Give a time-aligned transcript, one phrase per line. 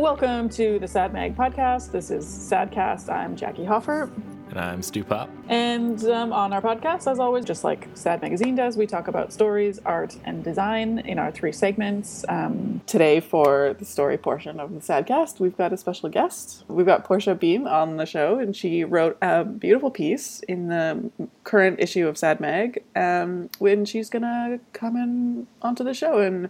[0.00, 1.92] Welcome to the Sad Mag podcast.
[1.92, 3.12] This is Sadcast.
[3.12, 4.10] I'm Jackie Hoffart.
[4.48, 5.28] And I'm Stu Pop.
[5.50, 9.30] And um, on our podcast, as always, just like Sad Magazine does, we talk about
[9.30, 12.24] stories, art, and design in our three segments.
[12.30, 16.64] Um, today, for the story portion of the Sadcast, we've got a special guest.
[16.66, 21.10] We've got Portia Beam on the show, and she wrote a beautiful piece in the
[21.44, 22.82] current issue of Sad Mag.
[22.96, 26.48] Um, when she's gonna come in onto the show and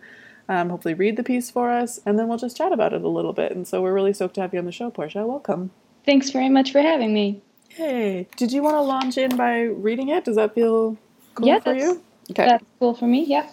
[0.50, 3.09] um, hopefully read the piece for us, and then we'll just chat about it a
[3.09, 3.52] little bit.
[3.52, 5.24] And so we're really stoked to have you on the show, Portia.
[5.24, 5.70] Welcome.
[6.04, 7.40] Thanks very much for having me.
[7.68, 10.24] Hey, did you want to launch in by reading it?
[10.24, 10.98] Does that feel
[11.36, 12.02] cool yeah, for you?
[12.32, 12.46] Okay.
[12.46, 13.48] That's cool for me, yeah.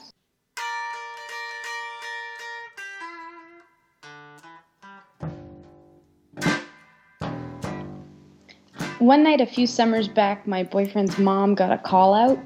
[8.98, 12.40] One night a few summers back, my boyfriend's mom got a call out.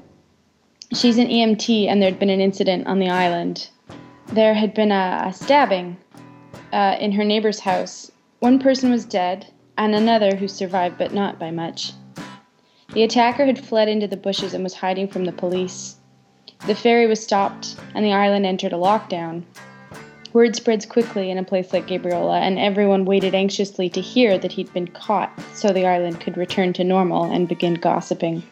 [0.92, 3.70] She's an EMT, and there'd been an incident on the island.
[4.32, 5.98] There had been a, a stabbing
[6.72, 8.10] uh, in her neighbor's house.
[8.38, 11.92] One person was dead, and another who survived, but not by much.
[12.94, 15.96] The attacker had fled into the bushes and was hiding from the police.
[16.66, 19.42] The ferry was stopped, and the island entered a lockdown.
[20.32, 24.52] Word spreads quickly in a place like Gabriola, and everyone waited anxiously to hear that
[24.52, 28.42] he'd been caught so the island could return to normal and begin gossiping.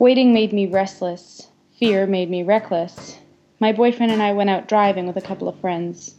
[0.00, 1.46] Waiting made me restless.
[1.78, 3.18] Fear made me reckless.
[3.62, 6.16] My boyfriend and I went out driving with a couple of friends.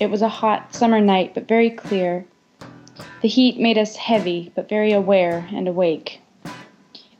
[0.00, 2.26] It was a hot summer night, but very clear,
[3.22, 6.20] the heat made us heavy, but very aware and awake.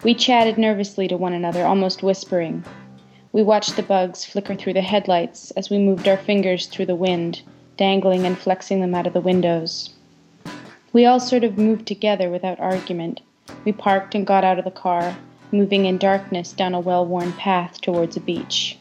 [0.03, 2.65] We chatted nervously to one another, almost whispering.
[3.31, 6.97] We watched the bugs flicker through the headlights as we moved our fingers through the
[6.97, 7.43] wind,
[7.77, 9.91] dangling and flexing them out of the windows.
[10.93, 13.21] We all sort of moved together without argument.
[13.65, 15.17] We parked and got out of the car,
[15.53, 18.77] moving in darkness down a well worn path towards a beach.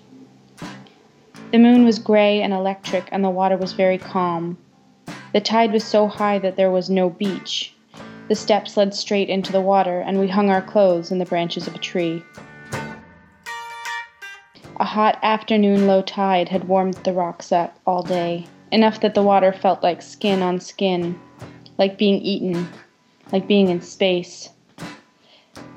[1.52, 4.58] The moon was gray and electric, and the water was very calm,
[5.31, 7.75] the tide was so high that there was no beach.
[8.28, 11.68] The steps led straight into the water, and we hung our clothes in the branches
[11.68, 12.24] of a tree.
[14.79, 19.22] A hot afternoon low tide had warmed the rocks up all day, enough that the
[19.22, 21.19] water felt like skin on skin,
[21.78, 22.68] like being eaten,
[23.31, 24.50] like being in space.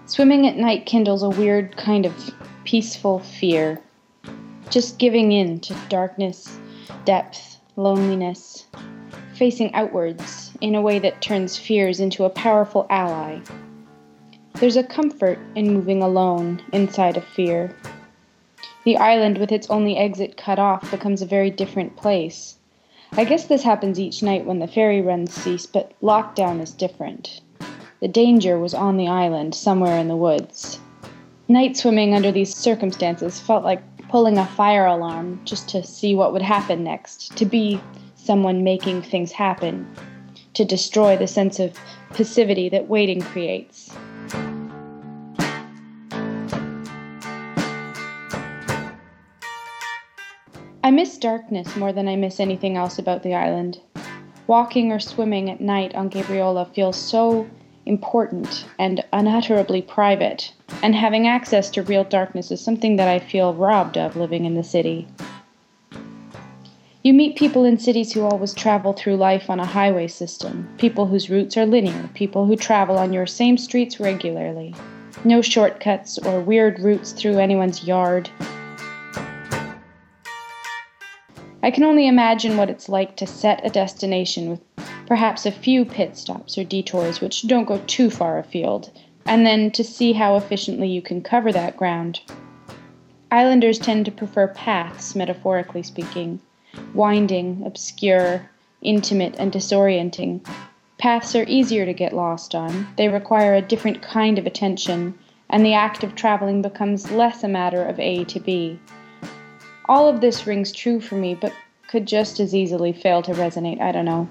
[0.07, 2.31] Swimming at night kindles a weird kind of
[2.65, 3.83] peaceful fear,
[4.73, 6.59] just giving in to darkness,
[7.05, 8.65] depth, loneliness,
[9.35, 13.39] facing outwards in a way that turns fears into a powerful ally.
[14.55, 17.77] There's a comfort in moving alone inside of fear.
[18.85, 22.57] The island, with its only exit cut off, becomes a very different place.
[23.13, 27.43] I guess this happens each night when the ferry runs cease, but lockdown is different.
[28.01, 30.81] The danger was on the island, somewhere in the woods.
[31.47, 36.35] Night swimming under these circumstances felt like pulling a fire alarm just to see what
[36.35, 37.81] would happen next, to be
[38.15, 39.91] someone making things happen,
[40.53, 41.81] to destroy the sense of
[42.11, 43.91] passivity that waiting creates.
[50.85, 53.81] I miss darkness more than I miss anything else about the island.
[54.47, 57.49] Walking or swimming at night on Gabriola feels so
[57.87, 63.55] important and unutterably private, and having access to real darkness is something that I feel
[63.55, 65.07] robbed of living in the city.
[67.03, 71.07] You meet people in cities who always travel through life on a highway system, people
[71.07, 74.73] whose routes are linear, people who travel on your same streets regularly.
[75.25, 78.31] No shortcuts or weird routes through anyone's yard.
[81.65, 84.72] I can only imagine what it's like to set a destination with
[85.13, 88.91] perhaps a few pit stops or detours which don't go too far afield,
[89.27, 92.19] and then to see how efficiently you can cover that ground.
[93.31, 96.41] Islanders tend to prefer paths, metaphorically speaking
[96.95, 98.49] winding, obscure,
[98.81, 100.43] intimate, and disorienting.
[100.97, 105.13] Paths are easier to get lost on, they require a different kind of attention,
[105.51, 108.79] and the act of traveling becomes less a matter of A to B.
[109.91, 111.53] All of this rings true for me, but
[111.87, 114.27] could just as easily fail to resonate, I don't know.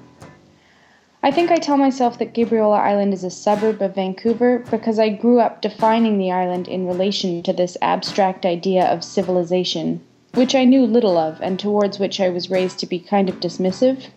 [1.24, 5.10] I think I tell myself that Gabriola Island is a suburb of Vancouver because I
[5.10, 10.02] grew up defining the island in relation to this abstract idea of civilization
[10.34, 13.40] which I knew little of and towards which I was raised to be kind of
[13.40, 14.08] dismissive.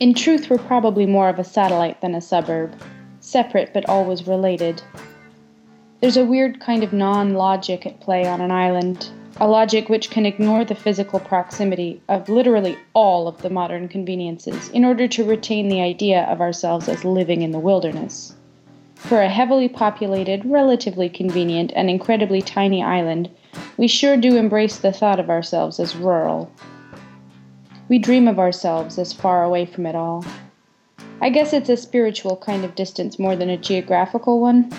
[0.00, 2.74] In truth, we're probably more of a satellite than a suburb,
[3.20, 4.82] separate but always related.
[6.00, 10.08] There's a weird kind of non logic at play on an island, a logic which
[10.08, 15.24] can ignore the physical proximity of literally all of the modern conveniences in order to
[15.24, 18.34] retain the idea of ourselves as living in the wilderness.
[18.94, 23.28] For a heavily populated, relatively convenient, and incredibly tiny island,
[23.76, 26.50] we sure do embrace the thought of ourselves as rural.
[27.88, 30.24] We dream of ourselves as far away from it all.
[31.20, 34.72] I guess it's a spiritual kind of distance more than a geographical one.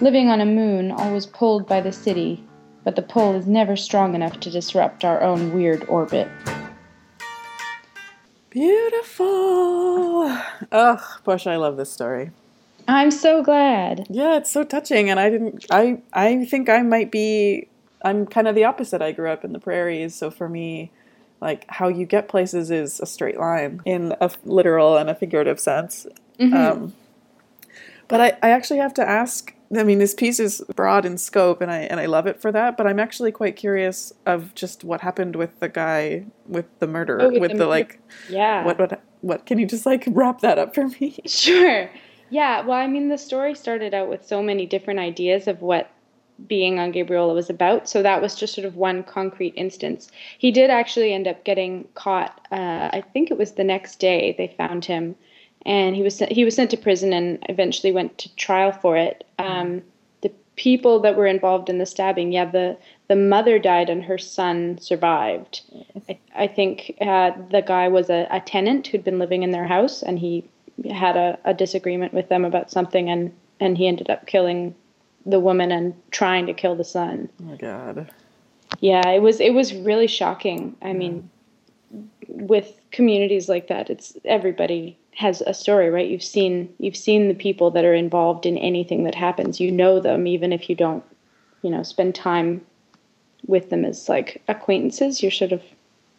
[0.00, 2.44] Living on a moon, always pulled by the city,
[2.86, 6.28] but the pull is never strong enough to disrupt our own weird orbit.
[8.48, 10.38] Beautiful.
[10.70, 12.30] Ugh, Portia, I love this story.
[12.86, 14.06] I'm so glad.
[14.08, 15.66] Yeah, it's so touching, and I didn't.
[15.68, 17.66] I I think I might be.
[18.02, 19.02] I'm kind of the opposite.
[19.02, 20.92] I grew up in the prairies, so for me,
[21.40, 25.58] like how you get places is a straight line in a literal and a figurative
[25.58, 26.06] sense.
[26.38, 26.54] Mm-hmm.
[26.56, 26.94] Um,
[28.06, 29.55] but I, I actually have to ask.
[29.74, 32.52] I mean, this piece is broad in scope, and I and I love it for
[32.52, 32.76] that.
[32.76, 37.20] But I'm actually quite curious of just what happened with the guy with the murder,
[37.20, 38.64] Oh, with with, the the, like, Yeah.
[38.64, 39.46] what what what?
[39.46, 41.18] Can you just like wrap that up for me?
[41.26, 41.90] Sure.
[42.28, 45.90] Yeah, well, I mean, the story started out with so many different ideas of what
[46.48, 47.88] being on Gabriola was about.
[47.88, 50.10] So that was just sort of one concrete instance.
[50.38, 52.46] He did actually end up getting caught.
[52.50, 55.14] Uh, I think it was the next day they found him,
[55.64, 58.96] and he was sent, he was sent to prison and eventually went to trial for
[58.96, 59.24] it.
[59.38, 59.82] Um,
[60.22, 62.76] the people that were involved in the stabbing, yeah, the
[63.08, 65.62] the mother died and her son survived.
[66.08, 69.66] I, I think uh, the guy was a, a tenant who'd been living in their
[69.66, 70.48] house, and he
[70.90, 74.74] had a, a disagreement with them about something, and and he ended up killing
[75.24, 77.28] the woman and trying to kill the son.
[77.40, 78.10] Oh my god.
[78.80, 80.76] Yeah, it was it was really shocking.
[80.82, 81.28] I mean,
[82.28, 86.08] with communities like that, it's everybody has a story, right?
[86.08, 89.58] You've seen you've seen the people that are involved in anything that happens.
[89.58, 91.02] You know them even if you don't,
[91.62, 92.64] you know, spend time
[93.46, 95.22] with them as like acquaintances.
[95.22, 95.62] You're sort of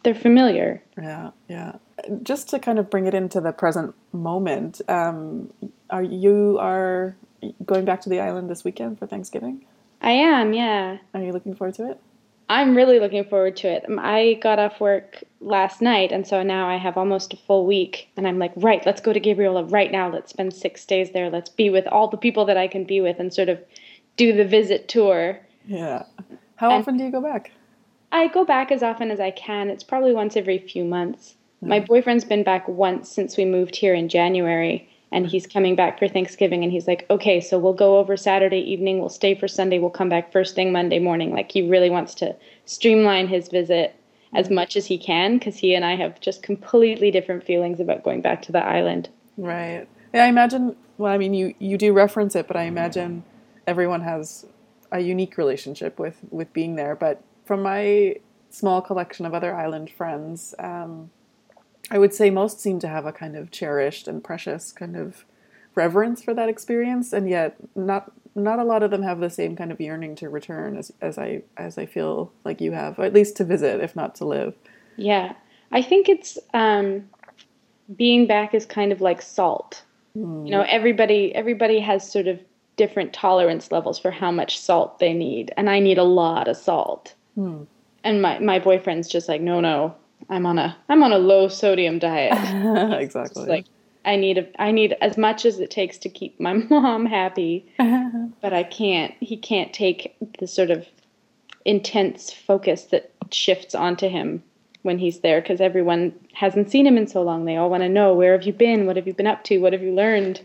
[0.02, 0.82] they're familiar.
[1.00, 1.76] Yeah, yeah.
[2.22, 5.52] Just to kind of bring it into the present moment, um,
[5.90, 7.16] are you are
[7.64, 9.64] going back to the island this weekend for Thanksgiving?
[10.02, 10.98] I am, yeah.
[11.14, 12.00] Are you looking forward to it?
[12.50, 13.84] I'm really looking forward to it.
[13.88, 17.66] Um, I got off work last night, and so now I have almost a full
[17.66, 18.08] week.
[18.16, 20.10] And I'm like, right, let's go to Gabriola right now.
[20.10, 21.28] Let's spend six days there.
[21.30, 23.60] Let's be with all the people that I can be with and sort of
[24.16, 25.38] do the visit tour.
[25.66, 26.04] Yeah.
[26.56, 27.52] How And- often do you go back?
[28.10, 29.68] I go back as often as I can.
[29.68, 31.34] It's probably once every few months.
[31.60, 35.98] My boyfriend's been back once since we moved here in January, and he's coming back
[35.98, 36.62] for Thanksgiving.
[36.62, 39.90] And he's like, okay, so we'll go over Saturday evening, we'll stay for Sunday, we'll
[39.90, 41.32] come back first thing Monday morning.
[41.32, 43.94] Like, he really wants to streamline his visit
[44.34, 48.02] as much as he can because he and I have just completely different feelings about
[48.02, 49.08] going back to the island.
[49.36, 49.88] Right.
[50.12, 50.76] Yeah, I imagine.
[50.98, 53.24] Well, I mean, you you do reference it, but I imagine
[53.66, 54.46] everyone has
[54.90, 56.94] a unique relationship with with being there.
[56.94, 58.16] But from my
[58.50, 61.10] small collection of other island friends, um,
[61.90, 65.24] I would say most seem to have a kind of cherished and precious kind of
[65.74, 69.56] reverence for that experience, and yet not not a lot of them have the same
[69.56, 73.04] kind of yearning to return as as I as I feel like you have, or
[73.04, 74.54] at least to visit, if not to live.
[74.96, 75.34] Yeah.
[75.70, 77.08] I think it's um,
[77.96, 79.82] being back is kind of like salt.
[80.44, 82.40] You know, everybody everybody has sort of
[82.76, 86.56] different tolerance levels for how much salt they need, and I need a lot of
[86.56, 87.14] salt.
[88.04, 89.94] And my my boyfriend's just like, no, no,
[90.28, 92.32] I'm on a I'm on a low sodium diet.
[93.00, 93.42] exactly.
[93.42, 93.66] It's like
[94.04, 97.66] I need a I need as much as it takes to keep my mom happy,
[98.40, 99.14] but I can't.
[99.20, 100.86] He can't take the sort of
[101.64, 104.42] intense focus that shifts onto him
[104.82, 107.44] when he's there because everyone hasn't seen him in so long.
[107.44, 108.86] They all want to know where have you been?
[108.86, 109.58] What have you been up to?
[109.58, 110.40] What have you learned?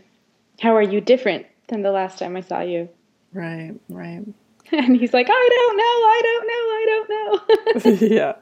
[0.60, 2.88] How are you different than the last time I saw you?
[3.32, 3.74] right.
[3.88, 4.24] Right.
[4.72, 8.16] And he's like, I don't know, I don't know, I don't know.
[8.16, 8.32] yeah.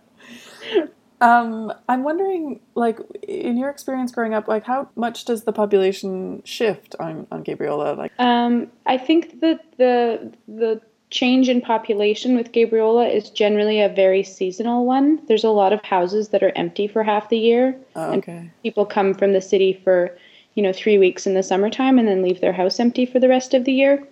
[1.22, 6.42] Um, I'm wondering, like, in your experience growing up, like, how much does the population
[6.44, 7.96] shift on, on Gabriola?
[7.96, 13.88] Like, Um, I think that the the change in population with Gabriola is generally a
[13.88, 15.20] very seasonal one.
[15.28, 17.76] There's a lot of houses that are empty for half the year.
[17.94, 20.16] oh, And okay, People come from the city for,
[20.54, 23.28] you know, three weeks in the summertime and then leave their house empty for the
[23.28, 24.02] rest of the year,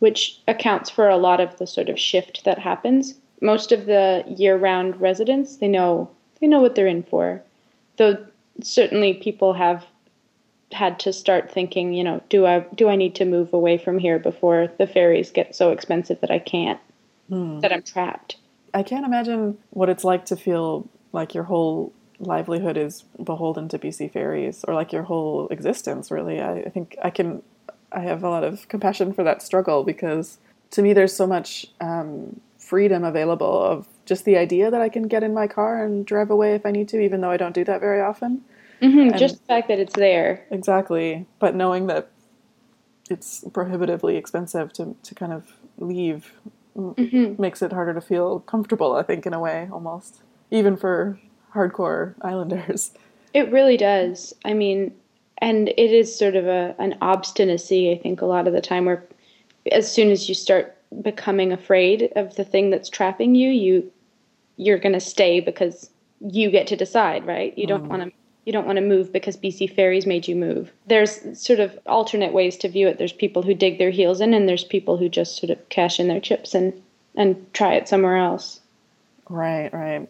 [0.00, 3.14] which accounts for a lot of the sort of shift that happens.
[3.40, 6.10] Most of the year-round residents, they know
[6.40, 7.42] they know what they're in for.
[7.96, 8.18] Though
[8.62, 9.84] certainly people have
[10.72, 13.98] had to start thinking, you know, do I do I need to move away from
[13.98, 16.80] here before the ferries get so expensive that I can't,
[17.60, 18.36] that I'm trapped.
[18.72, 23.78] I can't imagine what it's like to feel like your whole livelihood is beholden to
[23.78, 26.10] BC ferries, or like your whole existence.
[26.10, 27.42] Really, I, I think I can.
[27.92, 30.38] I have a lot of compassion for that struggle because
[30.70, 35.04] to me, there's so much um, freedom available of just the idea that I can
[35.04, 37.54] get in my car and drive away if I need to, even though I don't
[37.54, 38.42] do that very often.
[38.82, 40.44] hmm just the fact that it's there.
[40.50, 41.26] Exactly.
[41.38, 42.10] But knowing that
[43.08, 46.32] it's prohibitively expensive to, to kind of leave
[46.76, 50.22] m- makes it harder to feel comfortable, I think, in a way, almost.
[50.50, 51.20] Even for
[51.54, 52.90] hardcore islanders.
[53.32, 54.34] It really does.
[54.44, 54.92] I mean,
[55.38, 57.92] and it is sort of a an obstinacy.
[57.92, 59.06] I think a lot of the time where
[59.70, 63.92] as soon as you start becoming afraid of the thing that's trapping you, you
[64.60, 65.88] you're going to stay because
[66.20, 67.56] you get to decide, right?
[67.56, 67.88] You don't mm.
[67.88, 68.12] want to
[68.44, 70.72] you don't want to move because BC Ferries made you move.
[70.86, 72.98] There's sort of alternate ways to view it.
[72.98, 76.00] There's people who dig their heels in and there's people who just sort of cash
[76.00, 76.82] in their chips and
[77.16, 78.60] and try it somewhere else.
[79.28, 80.08] Right, right.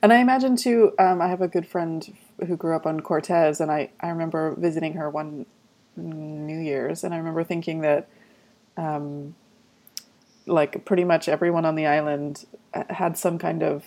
[0.00, 3.60] And I imagine too, um, I have a good friend who grew up on Cortes,
[3.60, 5.44] and I, I remember visiting her one
[5.96, 8.08] New Year's, and I remember thinking that,
[8.76, 9.34] um,
[10.48, 13.84] like, pretty much everyone on the island had some kind of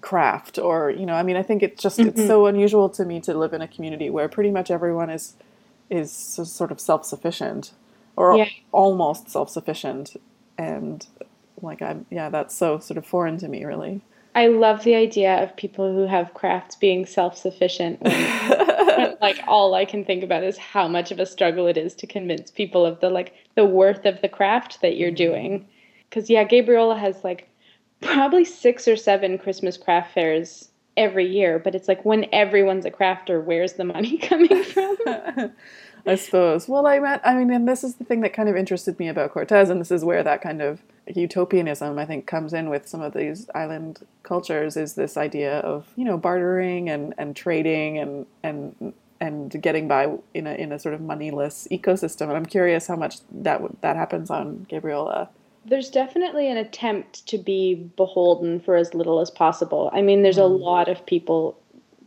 [0.00, 2.10] craft, or you know, I mean, I think it's just mm-hmm.
[2.10, 5.34] it's so unusual to me to live in a community where pretty much everyone is
[5.88, 7.72] is sort of self sufficient,
[8.16, 8.48] or yeah.
[8.72, 10.16] almost self sufficient,
[10.56, 11.06] and
[11.60, 14.02] like I'm yeah, that's so sort of foreign to me, really.
[14.34, 18.02] I love the idea of people who have crafts being self sufficient.
[19.20, 22.06] like all I can think about is how much of a struggle it is to
[22.06, 25.16] convince people of the like the worth of the craft that you're mm-hmm.
[25.16, 25.68] doing.
[26.08, 27.48] Because yeah, Gabriola has like
[28.00, 32.90] probably six or seven Christmas craft fairs every year, but it's like when everyone's a
[32.90, 34.96] crafter, where's the money coming from?
[36.06, 36.68] I suppose.
[36.68, 37.20] Well, I met.
[37.24, 39.80] I mean, and this is the thing that kind of interested me about Cortes, and
[39.80, 43.48] this is where that kind of utopianism I think comes in with some of these
[43.54, 49.60] island cultures is this idea of you know bartering and, and trading and and and
[49.62, 52.22] getting by in a in a sort of moneyless ecosystem.
[52.22, 55.28] And I'm curious how much that that happens on Gabriola.
[55.66, 59.90] There's definitely an attempt to be beholden for as little as possible.
[59.92, 61.58] I mean, there's a lot of people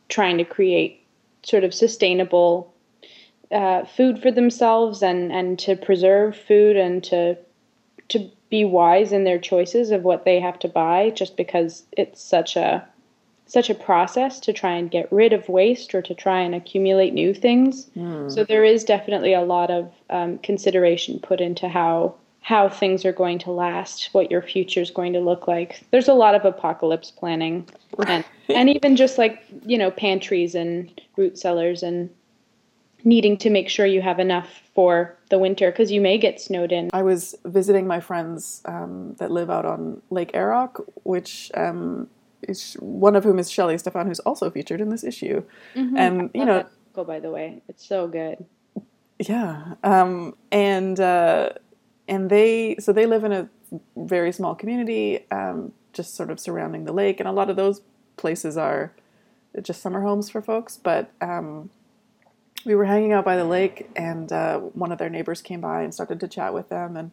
[0.09, 1.05] trying to create
[1.43, 2.73] sort of sustainable
[3.51, 7.37] uh, food for themselves and and to preserve food and to
[8.09, 12.21] to be wise in their choices of what they have to buy just because it's
[12.21, 12.87] such a
[13.47, 17.15] such a process to try and get rid of waste or to try and accumulate
[17.15, 17.87] new things.
[17.97, 18.31] Mm.
[18.31, 23.11] So there is definitely a lot of um, consideration put into how how things are
[23.11, 25.83] going to last, what your future is going to look like.
[25.89, 27.67] There's a lot of apocalypse planning,
[28.05, 32.07] and and even just like you know pantries and root cellars and
[33.03, 36.71] needing to make sure you have enough for the winter because you may get snowed
[36.71, 36.89] in.
[36.93, 42.09] I was visiting my friends um, that live out on Lake Errock, which um,
[42.43, 45.43] is one of whom is Shelley Stefan, who's also featured in this issue.
[45.75, 45.97] Mm-hmm.
[45.97, 48.45] And you know, go by the way, it's so good.
[49.19, 51.49] Yeah, um, and uh,
[52.07, 53.49] and they so they live in a
[53.95, 57.81] very small community, um, just sort of surrounding the lake, and a lot of those
[58.17, 58.93] places are
[59.61, 61.69] just summer homes for folks, but um,
[62.65, 65.81] we were hanging out by the lake, and uh, one of their neighbors came by
[65.81, 67.11] and started to chat with them, and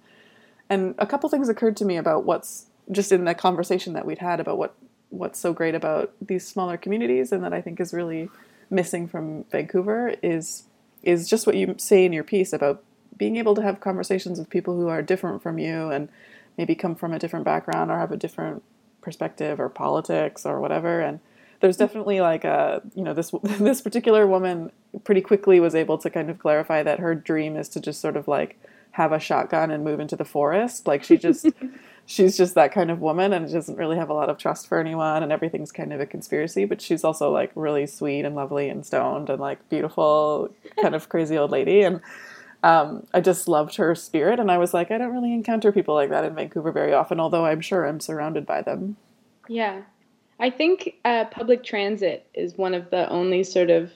[0.69, 4.19] and a couple things occurred to me about what's just in the conversation that we'd
[4.19, 4.75] had about what
[5.11, 8.29] what's so great about these smaller communities, and that I think is really
[8.71, 10.65] missing from Vancouver is
[11.03, 12.83] is just what you say in your piece about
[13.17, 16.09] being able to have conversations with people who are different from you and
[16.57, 18.63] maybe come from a different background or have a different
[19.01, 21.21] perspective or politics or whatever and
[21.61, 24.73] there's definitely like a you know this this particular woman
[25.05, 28.17] pretty quickly was able to kind of clarify that her dream is to just sort
[28.17, 28.59] of like
[28.93, 30.87] have a shotgun and move into the forest.
[30.87, 31.47] Like she just
[32.07, 34.81] she's just that kind of woman and doesn't really have a lot of trust for
[34.81, 38.69] anyone and everything's kind of a conspiracy but she's also like really sweet and lovely
[38.69, 41.83] and stoned and like beautiful kind of crazy old lady.
[41.83, 42.01] And
[42.63, 45.95] um, I just loved her spirit and I was like I don't really encounter people
[45.95, 48.97] like that in Vancouver very often although I'm sure I'm surrounded by them.
[49.49, 49.83] Yeah
[50.41, 53.93] I think uh, public transit is one of the only sort of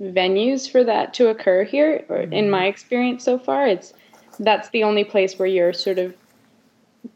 [0.00, 2.50] venues for that to occur here, or in mm-hmm.
[2.50, 3.66] my experience so far.
[3.66, 3.94] It's
[4.38, 6.14] that's the only place where you're sort of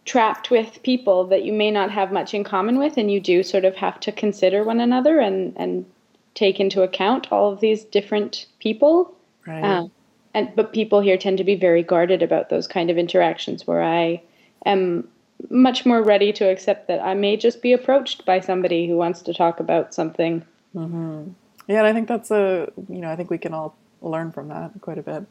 [0.05, 3.43] trapped with people that you may not have much in common with, and you do
[3.43, 5.85] sort of have to consider one another and and
[6.35, 9.14] take into account all of these different people.
[9.47, 9.62] Right.
[9.62, 9.93] Um,
[10.35, 13.67] and but people here tend to be very guarded about those kind of interactions.
[13.67, 14.23] Where I
[14.64, 15.09] am
[15.50, 19.22] much more ready to accept that I may just be approached by somebody who wants
[19.22, 20.44] to talk about something.
[20.75, 21.30] Mm-hmm.
[21.68, 24.49] Yeah, and I think that's a you know I think we can all learn from
[24.49, 25.25] that quite a bit.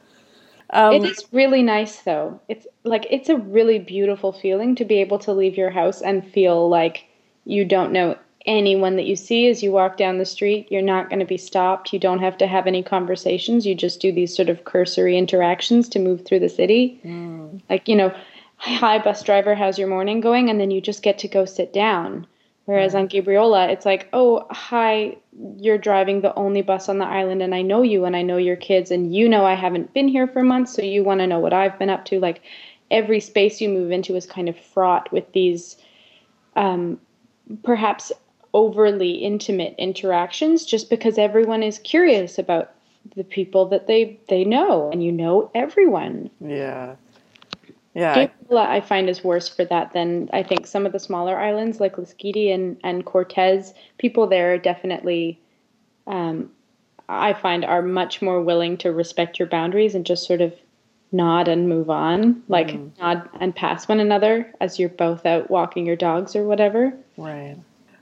[0.71, 2.39] Um, it is really nice though.
[2.47, 6.25] It's like it's a really beautiful feeling to be able to leave your house and
[6.25, 7.05] feel like
[7.45, 10.67] you don't know anyone that you see as you walk down the street.
[10.71, 11.93] You're not going to be stopped.
[11.93, 13.65] You don't have to have any conversations.
[13.65, 16.99] You just do these sort of cursory interactions to move through the city.
[17.05, 17.61] Mm.
[17.69, 18.13] Like, you know,
[18.61, 19.55] hi bus driver.
[19.55, 20.49] How's your morning going?
[20.49, 22.27] And then you just get to go sit down.
[22.65, 25.17] Whereas on gabriola it's like oh hi
[25.57, 28.37] you're driving the only bus on the island and i know you and i know
[28.37, 31.27] your kids and you know i haven't been here for months so you want to
[31.27, 32.19] know what i've been up to.
[32.19, 32.43] Like
[32.91, 35.75] every space you move into is kind of fraught with these
[36.55, 36.99] um,
[37.63, 38.11] perhaps
[38.53, 42.71] overly intimate interactions just because everyone is curious about
[43.15, 46.29] the people that they they know and you know everyone.
[46.39, 46.95] Yeah.
[47.93, 48.13] Yeah.
[48.13, 51.37] I- Gabriola, I find is worse for that than I think some of the smaller
[51.37, 53.73] islands like Lasqueti and, and Cortes.
[53.97, 55.39] People there are definitely,
[56.07, 56.51] um,
[57.09, 60.53] I find, are much more willing to respect your boundaries and just sort of
[61.11, 65.85] nod and move on, like nod and pass one another as you're both out walking
[65.85, 66.93] your dogs or whatever.
[67.17, 67.57] Right.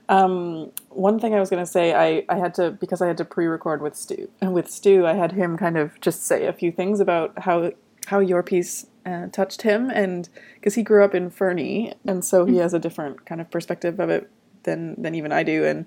[0.08, 3.16] Um, one thing I was going to say, I, I had to because I had
[3.18, 6.52] to pre-record with Stu, and with Stu, I had him kind of just say a
[6.52, 7.72] few things about how
[8.06, 12.44] how your piece uh, touched him, and because he grew up in Fernie, and so
[12.44, 14.30] he has a different kind of perspective of it
[14.64, 15.86] than than even I do, and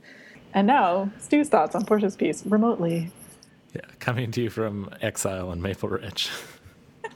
[0.53, 3.11] and now Stu's thoughts on Portia's piece remotely.
[3.73, 6.29] Yeah, coming to you from exile in Maple Ridge.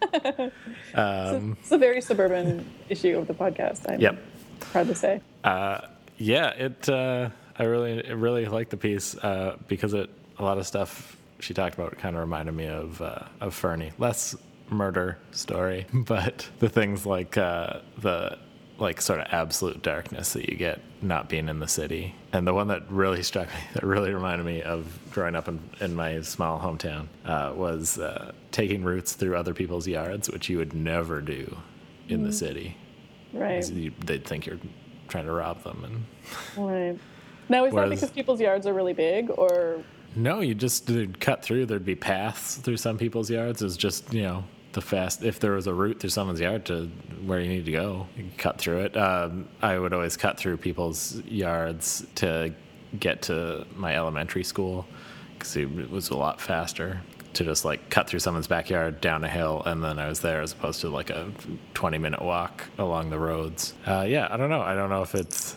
[0.96, 3.90] um, It's a very suburban issue of the podcast.
[3.92, 4.20] I'm yep.
[4.60, 5.22] proud to say.
[6.18, 6.90] Yeah, it.
[6.90, 11.54] Uh, I really, really like the piece uh, because it a lot of stuff she
[11.54, 13.92] talked about kind of reminded me of uh, of Fernie.
[13.98, 14.36] Less
[14.70, 18.38] murder story, but the things like uh, the
[18.80, 22.14] like sort of absolute darkness that you get not being in the city.
[22.32, 25.60] And the one that really struck me, that really reminded me of growing up in,
[25.80, 30.58] in my small hometown, uh, was uh, taking routes through other people's yards, which you
[30.60, 31.58] would never do
[32.08, 32.78] in the city.
[33.34, 33.68] Right.
[33.72, 34.60] you- They'd think you're
[35.08, 36.06] trying to rob them and
[36.72, 37.00] Right.
[37.50, 39.82] Now, is that because people's yards are really big, or
[40.16, 41.66] No, you just cut through.
[41.66, 43.62] There'd be paths through some people's yards.
[43.64, 44.44] It's just you know
[44.78, 45.24] the fast.
[45.24, 46.86] If there was a route through someone's yard to
[47.26, 48.06] where you need to go,
[48.38, 48.96] cut through it.
[48.96, 52.54] Um, I would always cut through people's yards to
[53.00, 54.86] get to my elementary school
[55.34, 57.02] because it was a lot faster
[57.34, 60.42] to just like cut through someone's backyard down a hill and then I was there
[60.42, 61.32] as opposed to like a
[61.74, 63.74] 20 minute walk along the roads.
[63.88, 64.62] Uh, yeah, I don't know.
[64.62, 65.56] I don't know if it's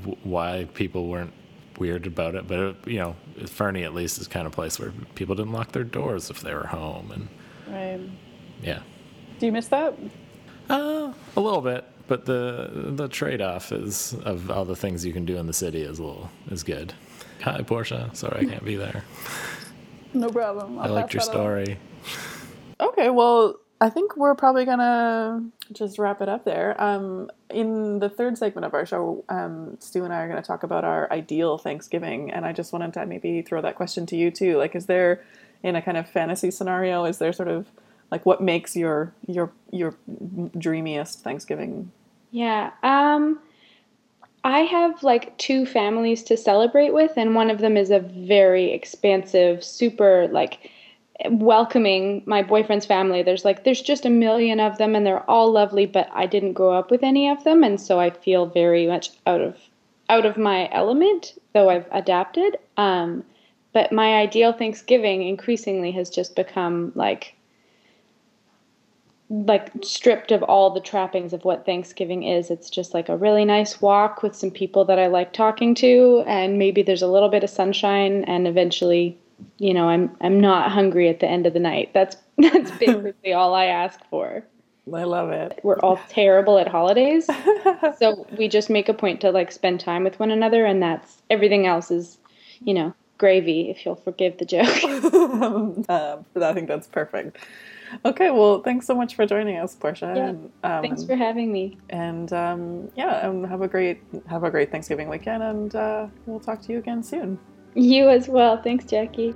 [0.00, 1.34] w- why people weren't
[1.78, 3.14] weird about it, but it, you know,
[3.46, 6.54] Fernie at least is kind of place where people didn't lock their doors if they
[6.54, 7.28] were home, and
[7.68, 8.00] right?
[8.62, 8.80] Yeah,
[9.38, 9.94] Do you miss that?
[10.70, 11.84] uh, a little bit.
[12.06, 15.54] But the the trade off is of all the things you can do in the
[15.54, 16.92] city is a little is good.
[17.42, 18.10] Hi, Portia.
[18.12, 19.04] Sorry I can't be there.
[20.16, 20.78] No problem.
[20.78, 21.76] I liked your story.
[22.78, 26.80] Okay, well, I think we're probably gonna just wrap it up there.
[26.80, 30.46] Um, in the third segment of our show, um, Stu and I are going to
[30.46, 34.16] talk about our ideal Thanksgiving, and I just wanted to maybe throw that question to
[34.16, 34.56] you too.
[34.56, 35.24] Like, is there
[35.64, 37.66] in a kind of fantasy scenario, is there sort of
[38.14, 39.96] like what makes your your your
[40.56, 41.90] dreamiest Thanksgiving?
[42.30, 42.70] Yeah.
[42.84, 43.40] Um
[44.44, 48.70] I have like two families to celebrate with and one of them is a very
[48.70, 50.70] expansive, super like
[51.28, 53.24] welcoming my boyfriend's family.
[53.24, 56.52] There's like there's just a million of them and they're all lovely, but I didn't
[56.52, 59.56] grow up with any of them and so I feel very much out of
[60.08, 62.58] out of my element, though I've adapted.
[62.76, 63.24] Um
[63.72, 67.34] but my ideal Thanksgiving increasingly has just become like
[69.34, 72.50] like stripped of all the trappings of what Thanksgiving is.
[72.50, 76.22] It's just like a really nice walk with some people that I like talking to
[76.26, 79.18] and maybe there's a little bit of sunshine and eventually,
[79.58, 81.90] you know, I'm I'm not hungry at the end of the night.
[81.92, 84.44] That's that's basically all I ask for.
[84.92, 85.58] I love it.
[85.62, 87.28] We're all terrible at holidays.
[87.98, 91.22] so we just make a point to like spend time with one another and that's
[91.30, 92.18] everything else is,
[92.60, 95.86] you know, gravy if you'll forgive the joke.
[95.88, 97.38] uh, I think that's perfect.
[98.04, 100.12] Okay, well, thanks so much for joining us, Portia.
[100.16, 101.78] Yeah, and, um, Thanks for having me.
[101.90, 106.40] and um, yeah, and have a great have a great Thanksgiving weekend, and uh, we'll
[106.40, 107.38] talk to you again soon.
[107.74, 108.62] You as well.
[108.62, 109.34] Thanks, Jackie.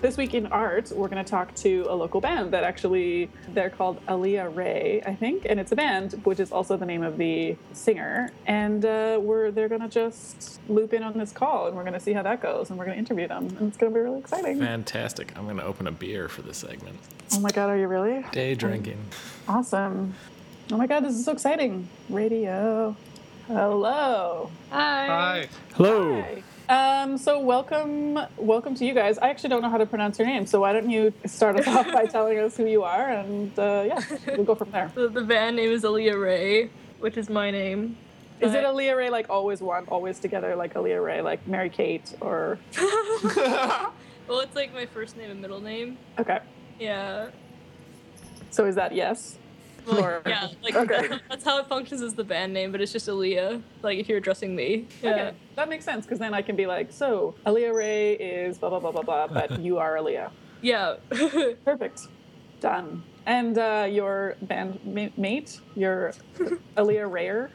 [0.00, 3.68] This week in art, we're going to talk to a local band that actually they're
[3.68, 7.18] called Aaliyah Ray, I think, and it's a band which is also the name of
[7.18, 8.30] the singer.
[8.46, 11.94] And uh, we're they're going to just loop in on this call, and we're going
[11.94, 13.98] to see how that goes, and we're going to interview them, and it's going to
[13.98, 14.60] be really exciting.
[14.60, 15.36] Fantastic.
[15.36, 16.96] I'm going to open a beer for this segment.
[17.32, 18.24] Oh my god, are you really?
[18.30, 19.04] Day drinking.
[19.48, 20.14] Awesome.
[20.70, 21.88] Oh my god, this is so exciting.
[22.08, 22.94] Radio.
[23.48, 24.50] Hello.
[24.70, 25.06] Hi.
[25.06, 25.48] Hi.
[25.74, 26.20] Hello.
[26.20, 26.44] Hi.
[26.68, 29.16] Um, so welcome, welcome to you guys.
[29.18, 31.66] I actually don't know how to pronounce your name, so why don't you start us
[31.66, 34.00] off by telling us who you are, and uh, yeah,
[34.36, 34.92] we'll go from there.
[34.94, 37.96] The, the band name is Aaliyah Ray, which is my name.
[38.40, 38.64] Is it.
[38.64, 44.40] Aaliyah Ray like always one, always together, like Aaliyah Ray, like Mary Kate, or Well,
[44.40, 45.96] it's like my first name and middle name.
[46.18, 46.40] okay?
[46.78, 47.30] Yeah.
[48.50, 49.38] So is that yes?
[49.92, 51.08] Well, yeah, like Okay.
[51.30, 53.62] that's how it functions as the band name, but it's just Aaliyah.
[53.82, 54.86] Like if you're addressing me.
[55.02, 55.10] Yeah.
[55.10, 58.68] Okay, that makes sense because then I can be like, so Aaliyah Ray is blah
[58.68, 60.30] blah blah blah blah, but you are Aaliyah.
[60.60, 60.96] Yeah.
[61.64, 62.02] Perfect.
[62.60, 63.02] Done.
[63.26, 64.80] And uh, your band
[65.16, 66.12] mate, your
[66.76, 67.50] Aaliyah Rayer.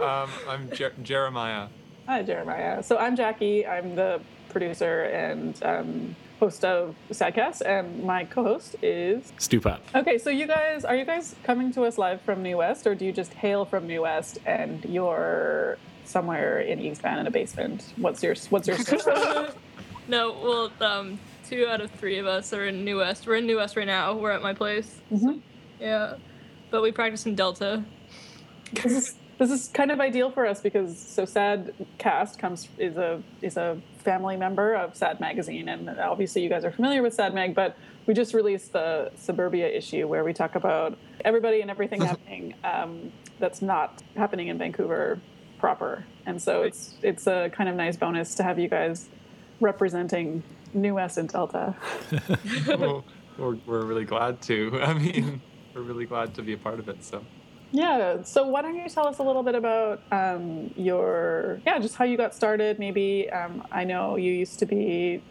[0.00, 1.68] Um, I'm Jer- Jeremiah.
[2.06, 2.82] Hi, Jeremiah.
[2.82, 3.66] So I'm Jackie.
[3.66, 9.32] I'm the producer and um, host of Sadcast, and my co-host is.
[9.38, 9.80] Stu Pop.
[9.94, 12.94] Okay, so you guys are you guys coming to us live from New West, or
[12.94, 17.30] do you just hail from New West and you're somewhere in East Van in a
[17.30, 17.92] basement?
[17.96, 18.78] What's your what's your
[20.08, 23.26] No, well, um, two out of three of us are in New West.
[23.28, 24.16] We're in New West right now.
[24.16, 24.98] We're at my place.
[25.12, 25.40] Mhm.
[25.78, 26.14] Yeah,
[26.70, 27.84] but we practice in Delta.
[28.72, 32.96] this is this is kind of ideal for us because so sad cast comes is
[32.96, 37.14] a is a family member of sad magazine and obviously you guys are familiar with
[37.14, 41.70] sad mag but we just released the suburbia issue where we talk about everybody and
[41.70, 45.20] everything happening um, that's not happening in vancouver
[45.58, 49.08] proper and so it's it's a kind of nice bonus to have you guys
[49.60, 51.74] representing new west and delta
[52.66, 53.04] Well,
[53.40, 54.78] we're, we're really glad to.
[54.82, 55.40] I mean,
[55.74, 57.02] we're really glad to be a part of it.
[57.04, 57.24] So,
[57.72, 58.22] Yeah.
[58.22, 62.04] So why don't you tell us a little bit about um, your yeah, just how
[62.04, 62.78] you got started?
[62.78, 65.22] Maybe um, I know you used to be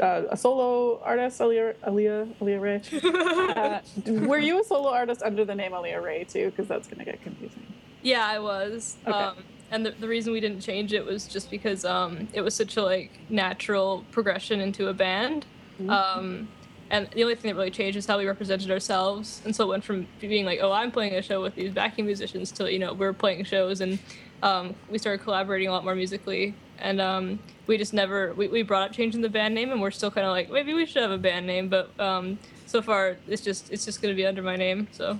[0.00, 4.20] uh, a solo artist, Aaliyah Aaliyah Aaliyah Ray.
[4.22, 6.50] uh, were you a solo artist under the name Aaliyah Ray too?
[6.50, 7.66] Because that's going to get confusing.
[8.02, 8.96] Yeah, I was.
[9.06, 9.16] Okay.
[9.16, 9.36] Um,
[9.70, 12.76] and the, the reason we didn't change it was just because um, it was such
[12.76, 15.46] a like natural progression into a band.
[15.88, 16.48] Um,
[16.90, 19.42] and the only thing that really changed is how we represented ourselves.
[19.44, 22.06] And so it went from being like, oh, I'm playing a show with these backing
[22.06, 23.98] musicians to, you know, we're playing shows and
[24.42, 26.54] um, we started collaborating a lot more musically.
[26.78, 29.90] And um, we just never, we, we brought up changing the band name and we're
[29.90, 31.68] still kind of like, maybe we should have a band name.
[31.68, 34.88] But um, so far, it's just, it's just going to be under my name.
[34.92, 35.18] So.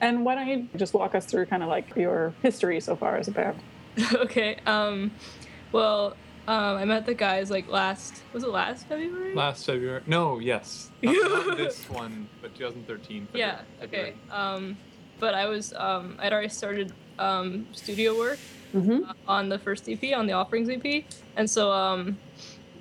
[0.00, 3.16] And why don't you just walk us through kind of like your history so far
[3.16, 3.58] as a band?
[4.14, 4.58] okay.
[4.66, 5.10] Um,
[5.72, 6.16] well,
[6.48, 8.22] um, I met the guys like last.
[8.32, 9.34] Was it last February?
[9.34, 10.02] last February.
[10.06, 10.90] No, yes.
[11.02, 13.28] Not, not this one, but 2013.
[13.34, 13.60] Yeah.
[13.80, 14.08] February.
[14.10, 14.16] Okay.
[14.34, 14.76] Um,
[15.20, 15.72] but I was.
[15.74, 18.38] Um, I'd already started um, studio work
[18.74, 19.08] Mm-hmm.
[19.08, 21.02] uh, on the first EP, on the Offerings EP,
[21.36, 22.18] and so um,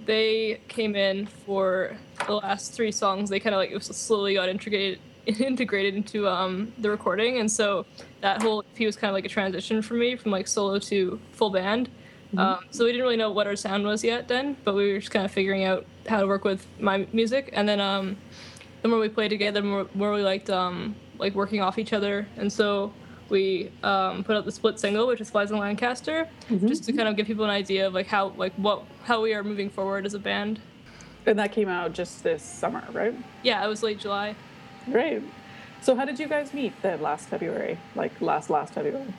[0.06, 3.30] they came in for the last three songs.
[3.30, 7.50] They kind of like it was slowly got integrated integrated into um, the recording, and
[7.50, 7.86] so
[8.20, 11.20] that whole EP was kind of like a transition for me from like solo to
[11.32, 11.90] full band.
[12.36, 15.00] Um, so we didn't really know what our sound was yet then, but we were
[15.00, 17.50] just kind of figuring out how to work with my music.
[17.54, 18.18] And then um,
[18.82, 21.94] the more we played together, the more, more we liked um, like working off each
[21.94, 22.28] other.
[22.38, 22.94] And so
[23.30, 26.28] we um, put out the split single, which is Flies in Lancaster,
[26.66, 29.34] just to kind of give people an idea of like how like what how we
[29.34, 30.60] are moving forward as a band.
[31.26, 33.14] And that came out just this summer, right?
[33.44, 34.36] Yeah, it was late July.
[34.90, 35.24] Great.
[35.82, 37.78] So how did you guys meet then last February?
[37.96, 39.14] Like last last February?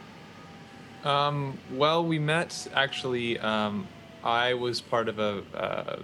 [1.05, 3.39] Um, well, we met actually.
[3.39, 3.87] Um,
[4.25, 5.97] I was part of a, uh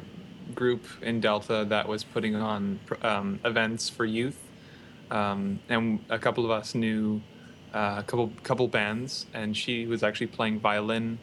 [0.55, 4.39] group in Delta that was putting on um, events for youth,
[5.11, 7.21] um, and a couple of us knew
[7.75, 11.19] uh, a couple couple bands, and she was actually playing violin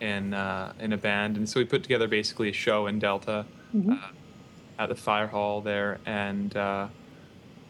[0.00, 3.46] in uh, in a band, and so we put together basically a show in Delta
[3.92, 4.08] uh,
[4.78, 6.56] at the fire hall there, and.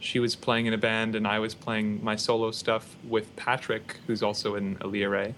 [0.02, 3.98] She was playing in a band and I was playing my solo stuff with Patrick,
[4.06, 5.34] who's also in Aaliyah Ray.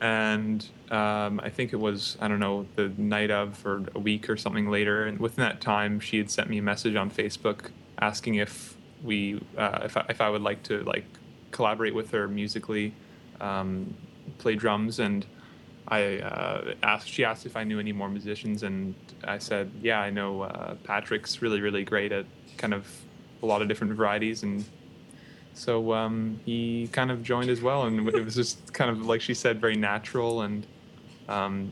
[0.00, 4.30] And um, I think it was, I don't know, the night of or a week
[4.30, 5.06] or something later.
[5.06, 9.42] And within that time, she had sent me a message on Facebook asking if we,
[9.56, 11.04] uh, if, I, if I would like to like
[11.50, 12.94] collaborate with her musically,
[13.40, 13.92] um,
[14.38, 15.00] play drums.
[15.00, 15.26] And
[15.88, 18.62] I uh, asked, she asked if I knew any more musicians.
[18.62, 18.94] And
[19.24, 22.86] I said, yeah, I know uh, Patrick's really, really great at kind of
[23.42, 24.64] a lot of different varieties and
[25.54, 29.20] so um, he kind of joined as well and it was just kind of like
[29.20, 30.66] she said very natural and
[31.28, 31.70] um,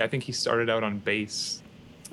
[0.00, 1.62] i think he started out on bass.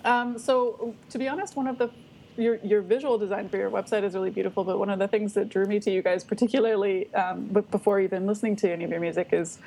[0.06, 1.90] Um, so to be honest, one of the
[2.38, 5.34] your your visual design for your website is really beautiful, but one of the things
[5.34, 9.00] that drew me to you guys particularly, um, before even listening to any of your
[9.00, 9.58] music, is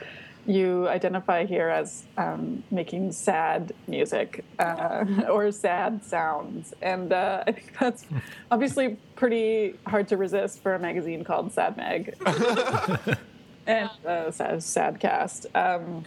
[0.49, 7.53] you identify here as um, making sad music uh, or sad sounds, and uh, I
[7.53, 8.07] think that's
[8.51, 12.17] obviously pretty hard to resist for a magazine called Sad Mag.
[13.67, 15.47] and uh, sad, sad cast.
[15.55, 16.05] Um,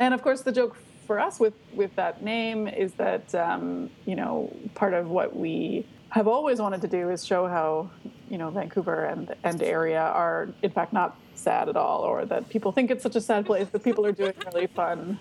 [0.00, 4.16] and of course, the joke for us with with that name is that um, you
[4.16, 7.88] know part of what we have always wanted to do is show how
[8.32, 12.48] you know Vancouver and and area are in fact not sad at all, or that
[12.48, 15.20] people think it's such a sad place, but people are doing really fun.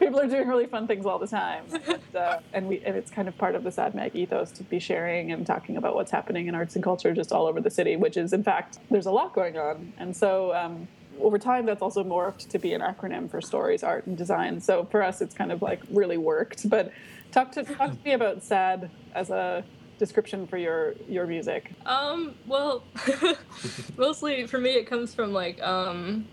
[0.00, 3.10] People are doing really fun things all the time, and, uh, and we and it's
[3.10, 6.10] kind of part of the Sad Mag ethos to be sharing and talking about what's
[6.10, 9.06] happening in arts and culture just all over the city, which is in fact there's
[9.06, 10.88] a lot going on, and so um,
[11.20, 14.60] over time that's also morphed to be an acronym for stories, art, and design.
[14.60, 16.68] So for us, it's kind of like really worked.
[16.68, 16.92] But
[17.30, 19.64] talk to talk to me about sad as a
[19.98, 21.72] description for your your music?
[21.86, 22.84] Um, well,
[23.96, 26.26] mostly for me, it comes from like um,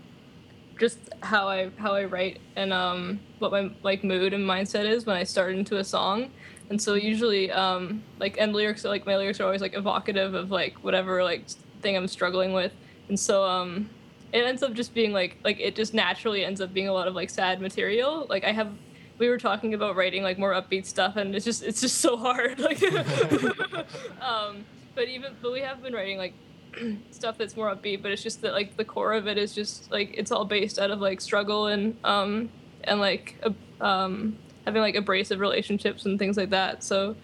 [0.78, 5.06] just how I how I write and um, what my like mood and mindset is
[5.06, 6.30] when I start into a song.
[6.70, 10.34] And so usually, um, like and lyrics, are like my lyrics are always like evocative
[10.34, 11.48] of like whatever like
[11.80, 12.72] thing I'm struggling with.
[13.08, 13.90] And so um,
[14.32, 17.08] it ends up just being like like it just naturally ends up being a lot
[17.08, 18.26] of like sad material.
[18.28, 18.72] Like I have
[19.18, 22.16] we were talking about writing like more upbeat stuff and it's just it's just so
[22.16, 22.82] hard like
[24.20, 26.34] um but even but we have been writing like
[27.10, 29.90] stuff that's more upbeat but it's just that like the core of it is just
[29.90, 32.48] like it's all based out of like struggle and um
[32.84, 37.14] and like a, um having like abrasive relationships and things like that so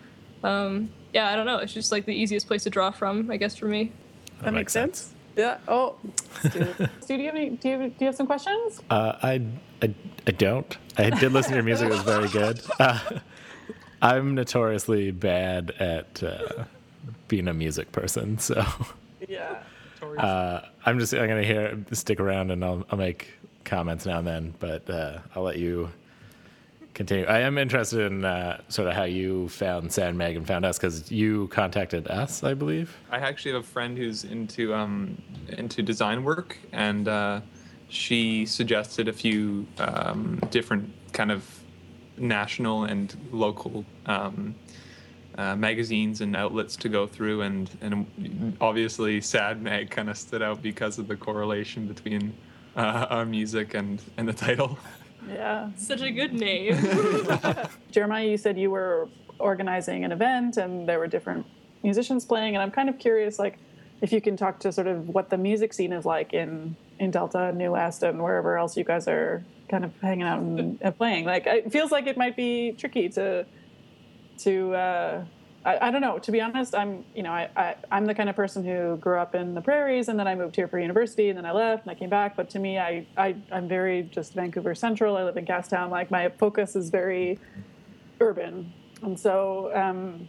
[0.45, 3.37] um yeah i don't know it's just like the easiest place to draw from i
[3.37, 3.91] guess for me
[4.43, 5.15] That, makes sense.
[5.37, 5.59] Yeah.
[5.69, 5.95] Oh,
[6.41, 6.51] Stu,
[7.01, 7.51] Stu, do you have any?
[7.51, 8.81] Do you do you have some questions?
[8.91, 9.41] Uh, I,
[9.83, 9.95] I,
[10.27, 10.77] I don't.
[10.97, 12.61] I did listen to your music; it was very good.
[12.81, 12.99] Uh,
[14.01, 16.65] I'm notoriously bad at uh,
[17.29, 18.65] being a music person, so
[19.29, 19.63] Yeah.
[20.19, 23.31] uh, I'm just I'm gonna hear stick around and I'll I'll make
[23.65, 25.91] comments now and then, but uh, I'll let you
[26.95, 27.27] continue.
[27.27, 30.79] I am interested in uh, sort of how you found Sad Mag and found us
[30.79, 32.97] because you contacted us, I believe.
[33.11, 37.41] I actually have a friend who's into um, into design work, and uh,
[37.89, 41.61] she suggested a few um, different kind of
[42.17, 44.55] national and local um,
[45.37, 50.43] uh, magazines and outlets to go through, and and obviously Sad Mag kind of stood
[50.43, 52.35] out because of the correlation between
[52.77, 54.79] uh, our music and and the title.
[55.29, 55.71] Yeah.
[55.77, 56.75] such a good name
[57.91, 61.45] Jeremiah, you said you were organizing an event and there were different
[61.83, 63.59] musicians playing, and I'm kind of curious, like,
[64.01, 67.11] if you can talk to sort of what the music scene is like in in
[67.11, 71.25] Delta, New and wherever else you guys are kind of hanging out and, and playing.
[71.25, 73.47] Like, it feels like it might be tricky to
[74.39, 74.75] to.
[74.75, 75.25] Uh,
[75.65, 76.19] I, I don't know.
[76.19, 79.19] To be honest, I'm you know I, I I'm the kind of person who grew
[79.19, 81.83] up in the prairies and then I moved here for university and then I left
[81.83, 82.37] and I came back.
[82.37, 85.17] But to me, I, I I'm very just Vancouver Central.
[85.17, 85.91] I live in Gastown.
[85.91, 87.39] Like my focus is very
[88.21, 90.29] urban, and so um,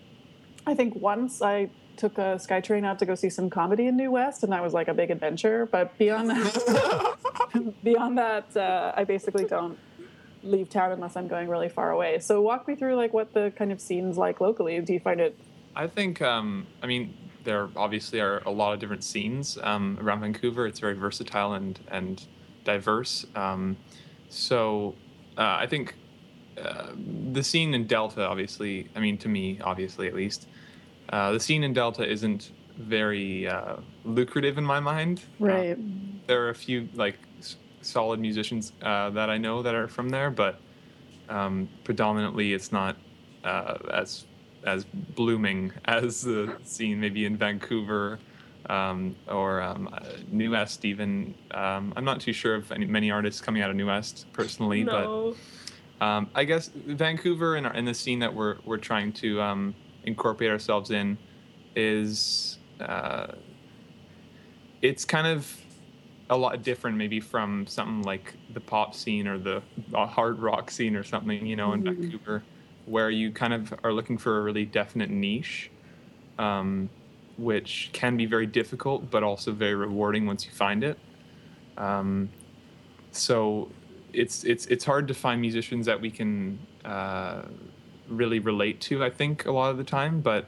[0.65, 4.09] I think once I took a SkyTrain out to go see some comedy in New
[4.09, 5.67] West, and that was like a big adventure.
[5.67, 9.77] But beyond that, beyond that, uh, I basically don't
[10.41, 12.19] leave town unless I'm going really far away.
[12.19, 14.79] So walk me through like what the kind of scenes like locally.
[14.79, 15.37] Do you find it?
[15.75, 20.21] I think, um, I mean, there obviously are a lot of different scenes um, around
[20.21, 20.65] Vancouver.
[20.65, 22.25] It's very versatile and and
[22.63, 23.25] diverse.
[23.35, 23.77] Um,
[24.29, 24.95] so
[25.37, 25.95] uh, I think
[26.57, 26.91] uh,
[27.31, 30.47] the scene in Delta, obviously, I mean, to me, obviously at least,
[31.09, 35.23] uh, the scene in Delta isn't very uh, lucrative in my mind.
[35.39, 35.45] Uh,
[36.27, 40.09] there are a few like s- solid musicians uh, that I know that are from
[40.09, 40.59] there, but
[41.27, 42.95] um, predominantly it's not
[43.43, 44.25] uh, as
[44.65, 48.19] as blooming as the scene maybe in Vancouver
[48.69, 49.99] um, or um, uh,
[50.31, 50.85] New West.
[50.85, 54.25] Even um, I'm not too sure of any many artists coming out of New West
[54.33, 55.35] personally, no
[55.99, 59.41] but um, I guess Vancouver and, our, and the scene that we're we're trying to
[59.41, 59.75] um,
[60.09, 61.17] incorporate ourselves in
[61.75, 63.27] is uh,
[64.81, 65.55] it's kind of
[66.29, 69.61] a lot different maybe from something like the pop scene or the
[69.93, 72.43] hard rock scene or something you know in Vancouver
[72.85, 75.71] where you kind of are looking for a really definite niche
[76.37, 76.89] um,
[77.37, 80.97] which can be very difficult but also very rewarding once you find it.
[81.77, 82.29] Um,
[83.11, 83.71] so
[84.13, 87.43] it's it's it's hard to find musicians that we can uh,
[88.09, 90.45] really relate to i think a lot of the time but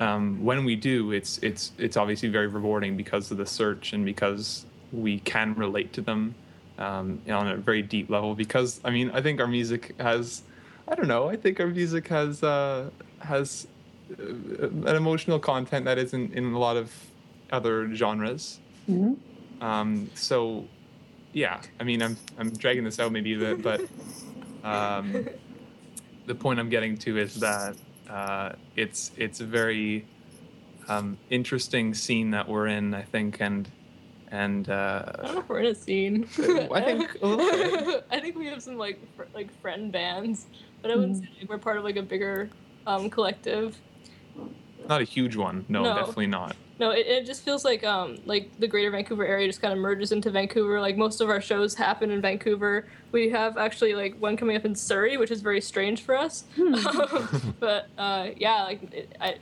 [0.00, 4.04] um, when we do it's it's it's obviously very rewarding because of the search and
[4.04, 6.34] because we can relate to them
[6.78, 10.42] um, on a very deep level because i mean i think our music has
[10.88, 13.66] i don't know i think our music has uh, has
[14.18, 16.92] uh, an emotional content that isn't in a lot of
[17.52, 18.60] other genres.
[19.60, 20.64] Um, so
[21.32, 23.80] yeah i mean i'm i'm dragging this out maybe a bit but
[24.64, 25.28] um,
[26.26, 27.76] the point i'm getting to is that
[28.08, 30.04] uh, it's it's a very
[30.88, 33.68] um, interesting scene that we're in i think and
[34.30, 36.28] and I uh, don't know if we're in a scene.
[36.72, 38.04] I think a.
[38.10, 40.46] I think we have some like fr- like friend bands,
[40.82, 42.48] but I wouldn't say like, we're part of like a bigger
[42.86, 43.80] um, collective.
[44.88, 45.94] Not a huge one no, No.
[45.94, 49.60] definitely not No, it, it just feels like um like the greater Vancouver area just
[49.60, 50.80] kind of merges into Vancouver.
[50.80, 52.86] Like most of our shows happen in Vancouver.
[53.12, 56.44] We have actually like one coming up in Surrey, which is very strange for us.
[57.60, 59.36] but uh, yeah, like it, I,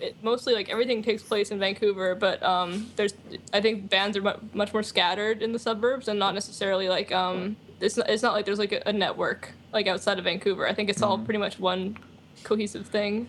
[0.00, 2.14] it mostly like everything takes place in Vancouver.
[2.14, 3.14] But um, there's
[3.54, 7.10] I think bands are mu- much more scattered in the suburbs and not necessarily like
[7.10, 10.68] um it's not, it's not like there's like a, a network like outside of Vancouver.
[10.68, 11.96] I think it's all pretty much one
[12.44, 13.28] cohesive thing.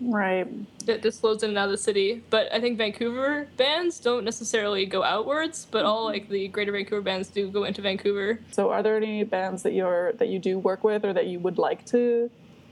[0.00, 0.46] Right.
[0.86, 2.22] that just flows in and out of the city.
[2.30, 7.02] But I think Vancouver bands don't necessarily go outwards, but all like the Greater Vancouver
[7.02, 8.40] bands do go into Vancouver.
[8.50, 11.38] So, are there any bands that you're that you do work with or that you
[11.40, 12.30] would like to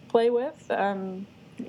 [0.09, 1.27] play with um,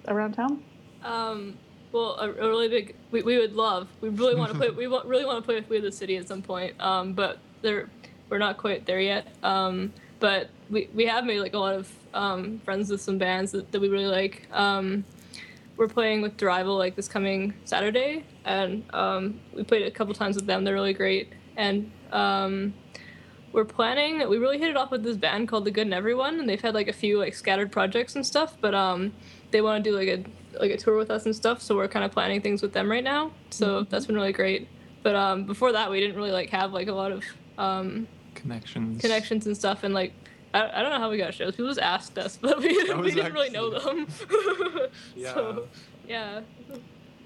[0.07, 0.63] around town?
[1.03, 1.57] Um,
[1.91, 3.87] well, a, a really big we, we would love.
[4.01, 4.69] We really want to play.
[4.69, 6.79] We want, really want to play with We the City at some point.
[6.79, 7.89] Um, but they're
[8.29, 9.27] we're not quite there yet.
[9.43, 13.51] Um, but we we have made like a lot of um, friends with some bands
[13.51, 14.47] that, that we really like.
[14.51, 15.05] Um,
[15.77, 20.35] we're playing with Derival like this coming Saturday, and um, we played a couple times
[20.35, 20.63] with them.
[20.63, 22.73] They're really great, and um,
[23.51, 24.27] we're planning.
[24.29, 26.61] We really hit it off with this band called The Good and Everyone, and they've
[26.61, 28.57] had like a few like scattered projects and stuff.
[28.59, 29.13] But um,
[29.51, 30.23] they want to do like a
[30.59, 31.61] like a tour with us and stuff.
[31.61, 33.31] So we're kind of planning things with them right now.
[33.49, 34.67] So that's been really great.
[35.03, 37.23] But um, before that, we didn't really like have like a lot of
[37.57, 39.01] um, Connections.
[39.01, 40.13] connections and stuff, and like.
[40.55, 41.51] I, I don't know how we got shows.
[41.51, 44.07] People just asked us, but we, we didn't really know them.
[45.15, 45.33] Yeah.
[45.33, 45.67] So,
[46.07, 46.41] yeah.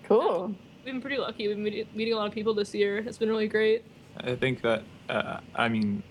[0.03, 0.47] Cool.
[0.77, 1.47] We've been pretty lucky.
[1.47, 2.97] We've been meeting, meeting a lot of people this year.
[2.97, 3.83] It's been really great.
[4.17, 6.01] I think that uh, I mean,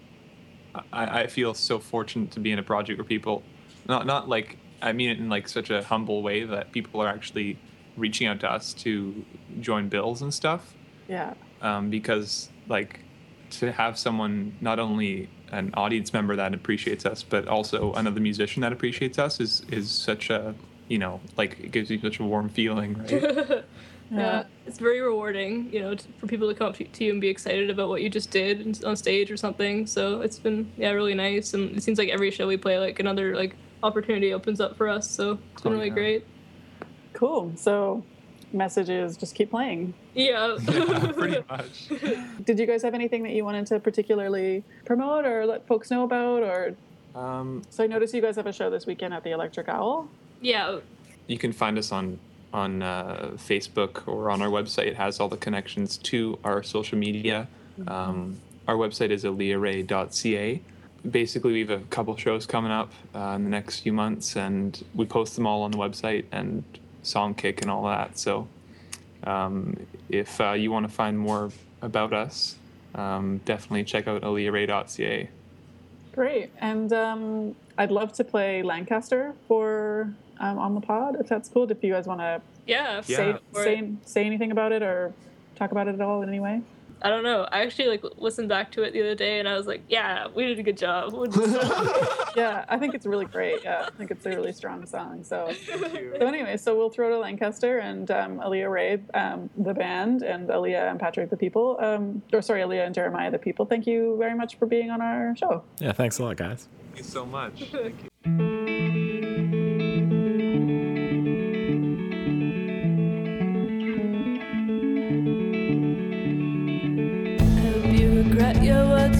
[0.92, 3.42] I, I feel so fortunate to be in a project where people,
[3.88, 7.08] not not like I mean it in like such a humble way that people are
[7.08, 7.58] actually
[7.96, 9.24] reaching out to us to
[9.60, 10.74] join bills and stuff.
[11.08, 11.34] Yeah.
[11.60, 13.00] Um, because like
[13.50, 18.62] to have someone not only an audience member that appreciates us, but also another musician
[18.62, 20.54] that appreciates us is is such a
[20.88, 23.64] you know like it gives you such a warm feeling, right?
[24.10, 24.44] Yeah.
[24.66, 27.20] It's very rewarding, you know, t- for people to come up to to you and
[27.20, 29.86] be excited about what you just did on stage or something.
[29.86, 31.52] So it's been, yeah, really nice.
[31.52, 34.88] And it seems like every show we play, like another like opportunity opens up for
[34.88, 35.10] us.
[35.10, 35.94] So it's been Oh, really yeah.
[35.94, 36.26] great.
[37.12, 37.52] Cool.
[37.56, 38.02] So,
[38.52, 39.94] message is just keep playing.
[40.14, 40.56] Yeah.
[40.68, 41.88] Yeah, pretty much.
[42.44, 46.04] Did you guys have anything that you wanted to particularly promote or let folks know
[46.04, 46.42] about?
[46.42, 46.74] Or
[47.14, 50.08] Um, so I noticed you guys have a show this weekend at the Electric Owl.
[50.40, 50.78] yeah.
[51.26, 52.18] you can find us on
[52.54, 54.86] on uh, Facebook or on our website.
[54.86, 57.46] It has all the connections to our social media.
[57.86, 60.62] Um, our website is aliaray.ca.
[61.10, 64.82] Basically, we have a couple shows coming up uh, in the next few months, and
[64.94, 66.64] we post them all on the website and
[67.02, 68.18] Songkick and all that.
[68.18, 68.48] So,
[69.24, 69.76] um,
[70.08, 71.50] if uh, you want to find more
[71.82, 72.56] about us,
[72.94, 75.28] um, definitely check out aliaray.ca.
[76.12, 76.50] Great.
[76.60, 81.70] And um, I'd love to play Lancaster for um, on the pod if that's cool.
[81.70, 83.02] If you guys want to Yeah.
[83.06, 83.16] Yeah.
[83.16, 85.12] say, Or- say say anything about it or
[85.56, 86.62] talk about it at all in any way.
[87.02, 87.46] I don't know.
[87.50, 90.26] I actually like listened back to it the other day and I was like, yeah,
[90.34, 91.12] we did a good job.
[92.36, 93.64] Yeah, I think it's really great.
[93.64, 95.24] Yeah, I think it's a really strong song.
[95.24, 100.22] So, so anyway, so we'll throw to Lancaster and um, Aaliyah Ray, um, the band,
[100.22, 101.76] and Aaliyah and Patrick, the people.
[101.80, 103.66] Um, or sorry, Aaliyah and Jeremiah, the people.
[103.66, 105.64] Thank you very much for being on our show.
[105.80, 106.68] Yeah, thanks a lot, guys.
[106.92, 107.64] Thank you so much.
[107.72, 108.08] Thank you.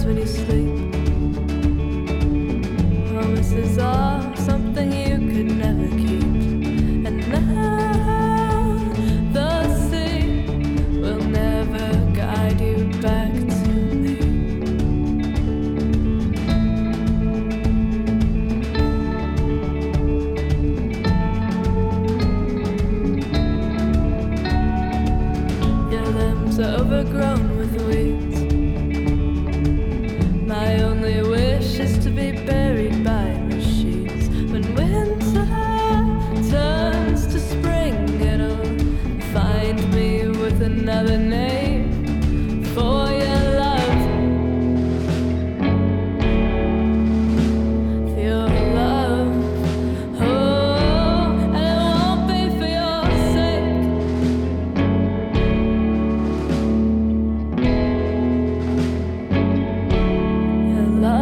[0.09, 0.68] When you sleep.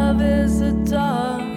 [0.07, 1.56] Love is a darkness.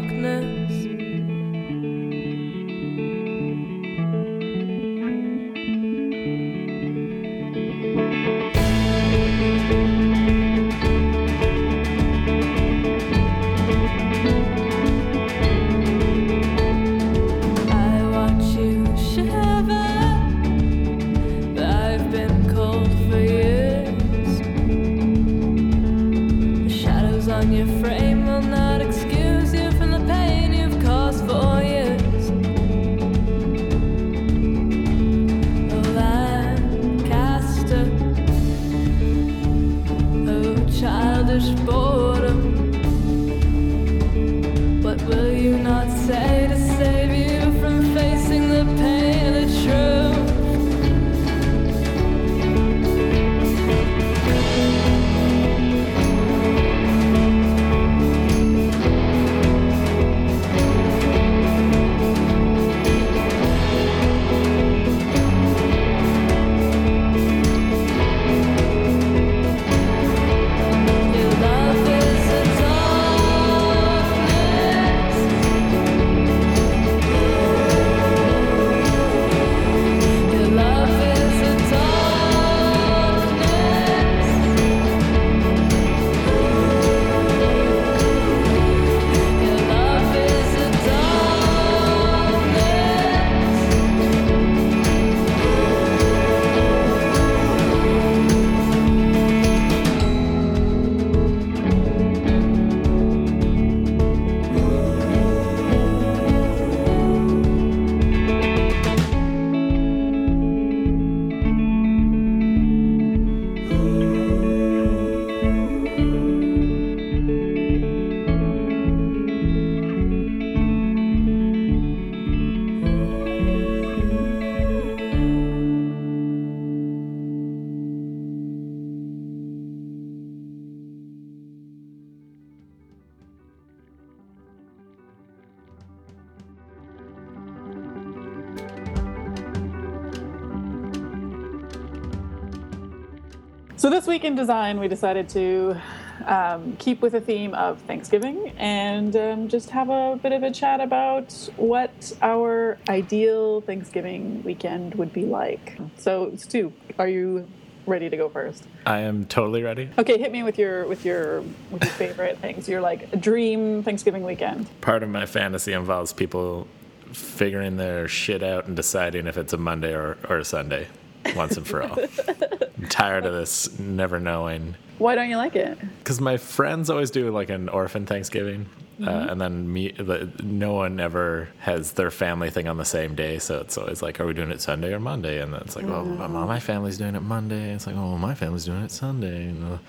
[144.37, 145.81] Design, we decided to
[146.27, 150.51] um, keep with the theme of Thanksgiving and um, just have a bit of a
[150.51, 155.79] chat about what our ideal Thanksgiving weekend would be like.
[155.97, 157.49] So, Stu, are you
[157.87, 158.65] ready to go first?
[158.87, 159.91] I am totally ready.
[159.99, 162.69] Okay, hit me with your with your with your favorite things.
[162.69, 164.69] Your like dream Thanksgiving weekend.
[164.81, 166.69] Part of my fantasy involves people
[167.13, 170.87] figuring their shit out and deciding if it's a Monday or, or a Sunday
[171.35, 171.99] once and for all.
[172.81, 174.75] I'm tired of this never knowing.
[174.99, 175.79] Why don't you like it?
[175.99, 178.69] Because my friends always do like an orphan Thanksgiving.
[179.01, 179.29] Uh, mm-hmm.
[179.31, 183.39] and then me, the, no one ever has their family thing on the same day,
[183.39, 185.87] so it's always like, "Are we doing it Sunday or Monday?" And then it's like,
[185.87, 189.47] "Well, my, my family's doing it Monday." It's like, "Oh, my family's doing it Sunday."
[189.47, 189.81] Uh, you know?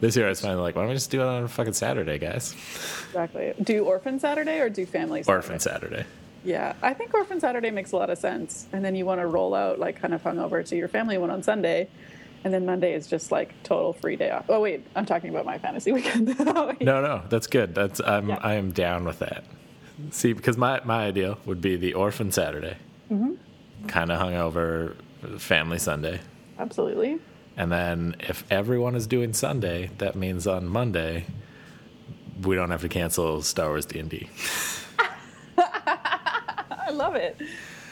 [0.00, 1.74] This year, I was finally like, "Why don't we just do it on a fucking
[1.74, 2.52] Saturday, guys?"
[3.10, 3.54] Exactly.
[3.62, 5.36] Do Orphan Saturday or do Family Saturday?
[5.36, 6.04] Orphan Saturday.
[6.44, 8.66] Yeah, I think Orphan Saturday makes a lot of sense.
[8.72, 11.30] And then you want to roll out like kind of hungover to your family one
[11.30, 11.88] on Sunday,
[12.44, 14.46] and then Monday is just like total free day off.
[14.48, 16.38] Oh wait, I'm talking about my fantasy weekend.
[16.38, 17.74] No, no, that's good.
[17.74, 18.38] That's I'm Yeah.
[18.40, 19.44] I am down with that.
[20.10, 22.76] See, because my my ideal would be the Orphan Saturday,
[23.10, 23.34] mm-hmm.
[23.86, 24.94] kind of hungover,
[25.38, 26.20] Family Sunday,
[26.58, 27.18] Absolutely.
[27.56, 31.26] and then if everyone is doing Sunday, that means on Monday
[32.42, 34.28] we don't have to cancel Star Wars D and D.
[35.58, 37.36] I love it.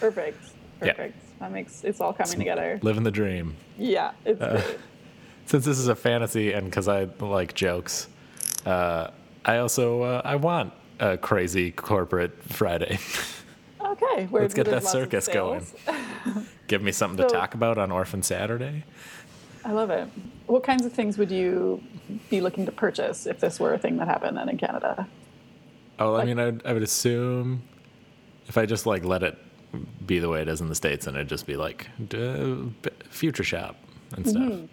[0.00, 0.42] Perfect.
[0.80, 0.92] Yeah.
[0.92, 1.38] Perfect.
[1.40, 2.78] That makes it's all coming together.
[2.82, 3.56] Living the dream.
[3.78, 4.62] Yeah, it's Uh.
[5.46, 8.08] Since this is a fantasy, and because I like jokes,
[8.64, 9.10] uh,
[9.44, 12.98] I also uh, I want a crazy corporate Friday.
[13.86, 15.64] Okay, Let's get that circus going.
[16.66, 18.84] Give me something to talk about on Orphan Saturday.
[19.64, 20.08] I love it.
[20.46, 21.82] What kinds of things would you
[22.28, 25.08] be looking to purchase if this were a thing that happened then in Canada?
[25.98, 27.62] Oh, I mean, I'd, I would assume
[28.48, 29.38] if I just like let it
[30.06, 31.88] be the way it is in the states, and it'd just be like
[33.10, 33.76] future shop
[34.16, 34.42] and stuff.
[34.42, 34.66] Mm-hmm.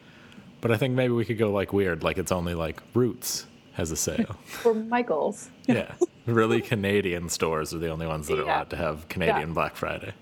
[0.61, 3.91] But I think maybe we could go like weird, like it's only like Roots has
[3.91, 4.37] a sale.
[4.45, 5.49] For Michaels.
[5.67, 5.93] yeah,
[6.25, 8.57] really Canadian stores are the only ones that are Yeah.
[8.57, 9.53] allowed to have Canadian Yeah.
[9.53, 10.13] Black Friday.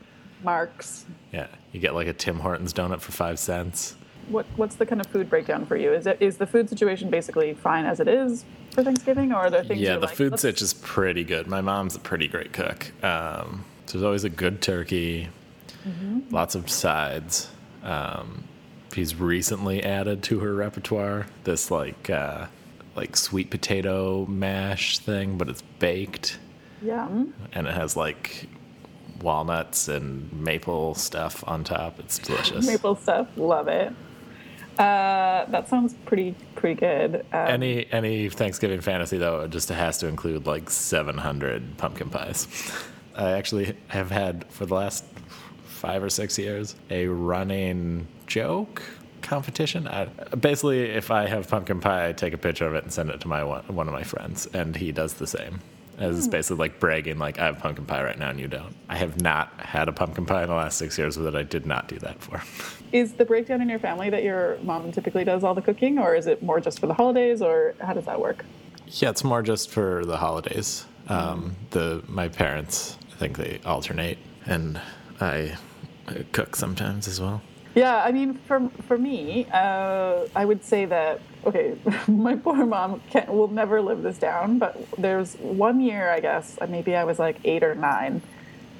[0.44, 1.06] Marks.
[1.32, 3.96] Yeah, you get like a Tim Hortons donut for five cents.
[4.30, 5.94] What what's the kind of food breakdown for you?
[5.94, 9.50] Is it is the food situation basically fine as it is for Thanksgiving, or are
[9.50, 9.80] there things?
[9.82, 11.48] Yeah, the like, food sitch is pretty good.
[11.48, 12.92] My mom's a pretty great cook.
[13.04, 15.30] Um, there's always a good turkey,
[15.88, 16.34] Mm-hmm.
[16.34, 17.50] lots of sides.
[17.84, 18.44] Um,
[18.94, 22.46] she's recently added to her repertoire this like uh,
[22.96, 26.38] like sweet potato mash thing, but it's baked
[26.84, 27.08] Yeah.
[27.54, 28.48] and it has like
[29.22, 32.00] walnuts and maple stuff on top.
[32.00, 32.68] It's delicious.
[32.68, 33.28] Maple stuff.
[33.36, 33.92] Love it.
[34.78, 37.26] Uh, that sounds pretty pretty good.
[37.34, 42.48] Um, Any any Thanksgiving fantasy though, it just has to include like 700 pumpkin pies.
[43.16, 45.04] I actually have had for the last
[45.66, 48.82] five or six years a running joke
[49.22, 49.88] competition.
[49.88, 50.06] I,
[50.36, 53.22] basically, if I have pumpkin pie, I take a picture of it and send it
[53.22, 55.60] to my one, one of my friends, and he does the same.
[55.98, 58.76] As it's basically like bragging, like I have pumpkin pie right now and you don't.
[58.90, 61.68] I have not had a pumpkin pie in the last six years that I did
[61.68, 62.42] not do that for.
[62.92, 66.16] Is the breakdown in your family that your mom typically does all the cooking, or
[66.16, 68.46] is it more just for the holidays, or how does that work?
[68.88, 70.86] Yeah, it's more just for the holidays.
[71.08, 74.80] Um, the my parents, I think they alternate, and
[75.20, 75.58] I,
[76.32, 77.42] cook sometimes as well.
[77.76, 81.78] Yeah, I mean, for for me, uh, I would say that okay,
[82.08, 84.60] my poor mom can, will never live this down.
[84.60, 88.22] But there's one year, I guess, uh, maybe I was like eight or nine,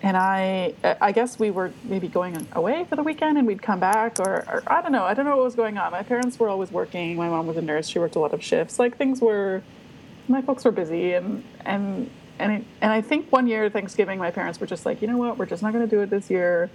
[0.04, 3.80] and I I guess we were maybe going away for the weekend, and we'd come
[3.80, 5.92] back, or, or I don't know, I don't know what was going on.
[5.92, 7.16] My parents were always working.
[7.16, 8.78] My mom was a nurse; she worked a lot of shifts.
[8.78, 9.64] Like things were,
[10.28, 12.10] my folks were busy, and and
[12.40, 15.18] and it, and I think one year Thanksgiving, my parents were just like, you know
[15.18, 16.70] what, we're just not going to do it this year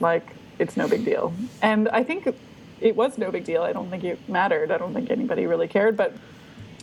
[0.00, 1.32] like it's no big deal.
[1.60, 2.26] And I think
[2.80, 3.62] it was no big deal.
[3.62, 4.70] I don't think it mattered.
[4.70, 5.96] I don't think anybody really cared.
[5.96, 6.14] But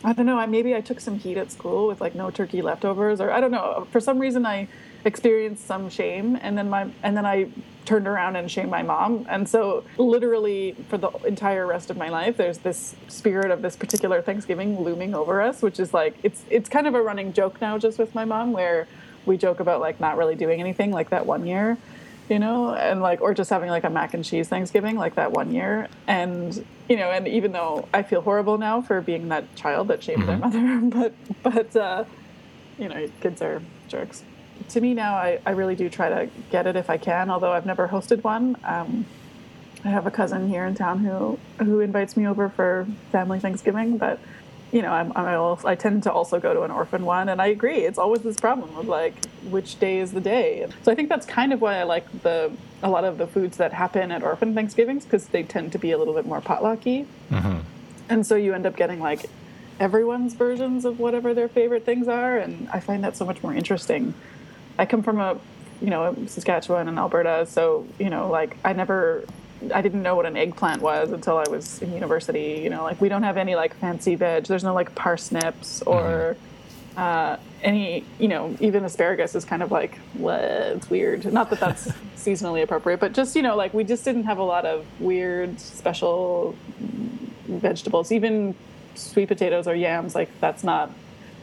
[0.02, 0.38] I don't know.
[0.38, 3.40] I maybe I took some heat at school with like no turkey leftovers, or I
[3.40, 3.86] don't know.
[3.90, 4.68] For some reason, I
[5.04, 7.48] experienced some shame, and then my and then I
[7.84, 9.26] turned around and shamed my mom.
[9.28, 13.76] And so, literally, for the entire rest of my life, there's this spirit of this
[13.76, 17.60] particular Thanksgiving looming over us, which is like it's it's kind of a running joke
[17.60, 18.86] now, just with my mom, where
[19.26, 21.76] we joke about like not really doing anything, like that one year
[22.30, 25.32] you know, and like, or just having like a mac and cheese Thanksgiving, like that
[25.32, 25.88] one year.
[26.06, 30.02] And, you know, and even though I feel horrible now for being that child that
[30.02, 32.04] shamed their mother, but, but, uh,
[32.78, 34.22] you know, kids are jerks.
[34.70, 37.52] To me now, I, I really do try to get it if I can, although
[37.52, 38.56] I've never hosted one.
[38.64, 39.04] Um,
[39.84, 43.98] I have a cousin here in town who, who invites me over for family Thanksgiving,
[43.98, 44.20] but
[44.72, 47.42] you know, I'm, I'm also, I tend to also go to an orphan one, and
[47.42, 47.78] I agree.
[47.78, 49.14] It's always this problem of like,
[49.48, 50.68] which day is the day?
[50.82, 52.52] So I think that's kind of why I like the
[52.82, 55.90] a lot of the foods that happen at orphan Thanksgivings because they tend to be
[55.90, 57.06] a little bit more potlucky,
[58.08, 59.26] and so you end up getting like
[59.80, 63.52] everyone's versions of whatever their favorite things are, and I find that so much more
[63.54, 64.14] interesting.
[64.80, 65.38] I come from a,
[65.82, 69.24] you know, Saskatchewan and Alberta, so you know, like I never,
[69.74, 72.60] I didn't know what an eggplant was until I was in university.
[72.64, 74.44] You know, like we don't have any like fancy veg.
[74.44, 76.38] There's no like parsnips or
[76.96, 80.40] uh, any, you know, even asparagus is kind of like, what?
[80.40, 81.30] It's weird.
[81.30, 84.42] Not that that's seasonally appropriate, but just you know, like we just didn't have a
[84.42, 86.56] lot of weird special
[87.46, 88.12] vegetables.
[88.12, 88.54] Even
[88.94, 90.90] sweet potatoes or yams, like that's not.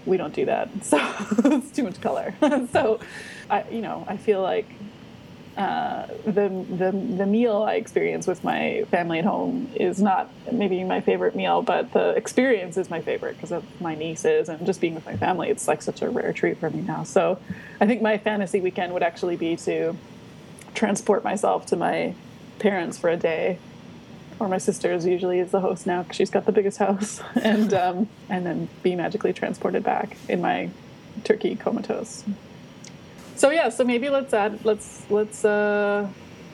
[0.08, 0.70] We don't do that.
[0.84, 0.97] So
[1.45, 2.34] it's too much color.
[2.72, 2.99] so,
[3.49, 4.68] I, you know, I feel like
[5.58, 10.84] uh, the, the the meal I experience with my family at home is not maybe
[10.84, 14.80] my favorite meal, but the experience is my favorite because of my nieces and just
[14.80, 15.49] being with my family.
[15.49, 17.03] It's like such a rare treat for me now.
[17.03, 17.39] So,
[17.82, 19.95] I think my fantasy weekend would actually be to
[20.74, 22.14] transport myself to my
[22.60, 23.58] parents for a day.
[24.40, 27.74] Or my sister's usually is the host now because she's got the biggest house, and
[27.74, 30.70] um, and then be magically transported back in my
[31.24, 32.24] turkey comatose.
[33.36, 36.08] So yeah, so maybe let's add let's let's uh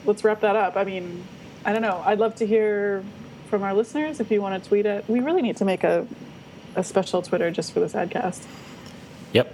[0.06, 0.78] let's wrap that up.
[0.78, 1.24] I mean,
[1.66, 2.02] I don't know.
[2.06, 3.04] I'd love to hear
[3.50, 5.04] from our listeners if you want to tweet it.
[5.08, 6.08] We really need to make a
[6.76, 8.44] a special Twitter just for this Sadcast.
[9.34, 9.54] Yep.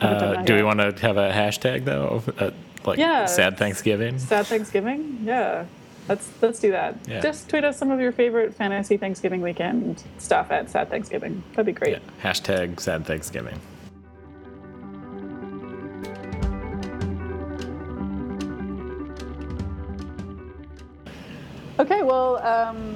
[0.00, 2.22] Uh, do we want to have a hashtag though?
[2.38, 2.50] Uh,
[2.84, 3.26] like Yeah.
[3.26, 4.18] sad Thanksgiving.
[4.18, 5.20] Sad Thanksgiving?
[5.24, 5.64] Yeah.
[6.08, 6.96] Let's let's do that.
[7.08, 7.20] Yeah.
[7.20, 11.42] Just tweet us some of your favorite fantasy Thanksgiving weekend stuff at Sad Thanksgiving.
[11.52, 11.92] That'd be great.
[11.92, 12.30] Yeah.
[12.32, 13.58] Hashtag sad Thanksgiving.
[21.76, 22.93] Okay, well, um,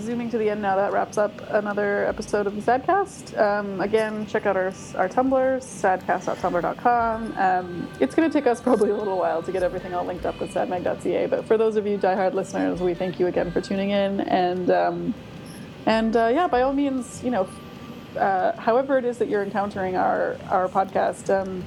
[0.00, 3.38] zooming to the end now, that wraps up another episode of the Sadcast.
[3.38, 7.34] Um, again, check out our, our Tumblr, sadcast.tumblr.com.
[7.36, 10.26] Um, it's going to take us probably a little while to get everything all linked
[10.26, 13.60] up with sadmag.ca, but for those of you diehard listeners, we thank you again for
[13.60, 14.20] tuning in.
[14.20, 15.14] And, um,
[15.86, 17.48] and uh, yeah, by all means, you know,
[18.16, 21.64] uh, however it is that you're encountering our, our podcast, um,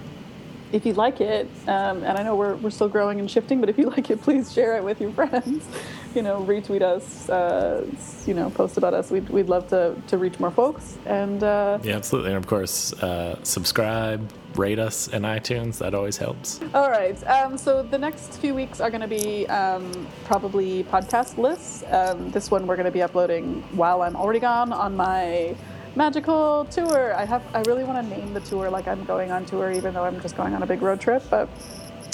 [0.72, 3.70] if you like it, um, and I know we're, we're still growing and shifting, but
[3.70, 5.66] if you like it, please share it with your friends.
[6.14, 7.86] You know, retweet us, uh,
[8.26, 9.12] you know, post about us.
[9.12, 10.98] We'd, we'd love to, to reach more folks.
[11.06, 12.32] And uh, Yeah, absolutely.
[12.32, 15.78] And of course, uh, subscribe, rate us in iTunes.
[15.78, 16.60] That always helps.
[16.74, 21.38] all right, um, so the next few weeks are going to be um, probably podcast
[21.38, 21.84] lists.
[21.90, 25.56] Um, this one we're going to be uploading while I'm already gone on my
[25.96, 27.14] magical tour.
[27.16, 29.94] I have I really want to name the tour like I'm going on tour, even
[29.94, 31.50] though I'm just going on a big road trip, but.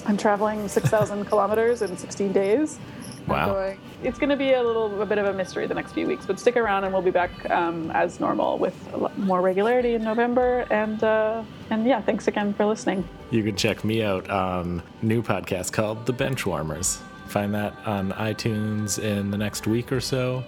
[0.05, 2.79] I'm traveling 6,000 kilometers in 16 days.
[3.27, 3.53] Wow.
[3.53, 6.07] going- it's going to be a little a bit of a mystery the next few
[6.07, 9.41] weeks, but stick around and we'll be back um, as normal with a lot more
[9.41, 10.65] regularity in November.
[10.69, 13.07] And uh, and yeah, thanks again for listening.
[13.31, 16.99] You can check me out on new podcast called The Benchwarmers.
[17.27, 20.43] Find that on iTunes in the next week or so.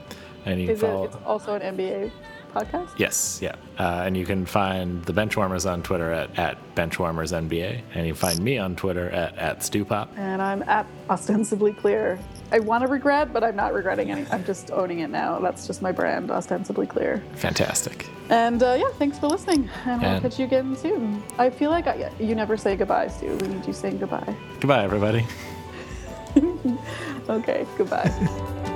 [0.46, 0.90] And you can Is it?
[0.90, 2.12] It's also an NBA
[2.54, 2.90] podcast.
[2.98, 3.56] Yes, yeah.
[3.78, 7.82] Uh, and you can find the Benchwarmers on Twitter at, at BenchwarmersNBA.
[7.94, 10.08] And you find me on Twitter at, at StewPop.
[10.18, 12.20] And I'm at ostensibly clear.
[12.52, 14.26] I want to regret, but I'm not regretting any.
[14.32, 15.40] I'm just owning it now.
[15.40, 17.24] That's just my brand, ostensibly clear.
[17.36, 18.08] Fantastic.
[18.30, 19.70] And uh, yeah, thanks for listening.
[19.86, 21.24] And we'll catch you again soon.
[21.38, 23.36] I feel like I, you never say goodbye, Stu.
[23.38, 24.36] We need you saying goodbye.
[24.60, 25.26] Goodbye, everybody.
[27.30, 28.76] Okay, goodbye.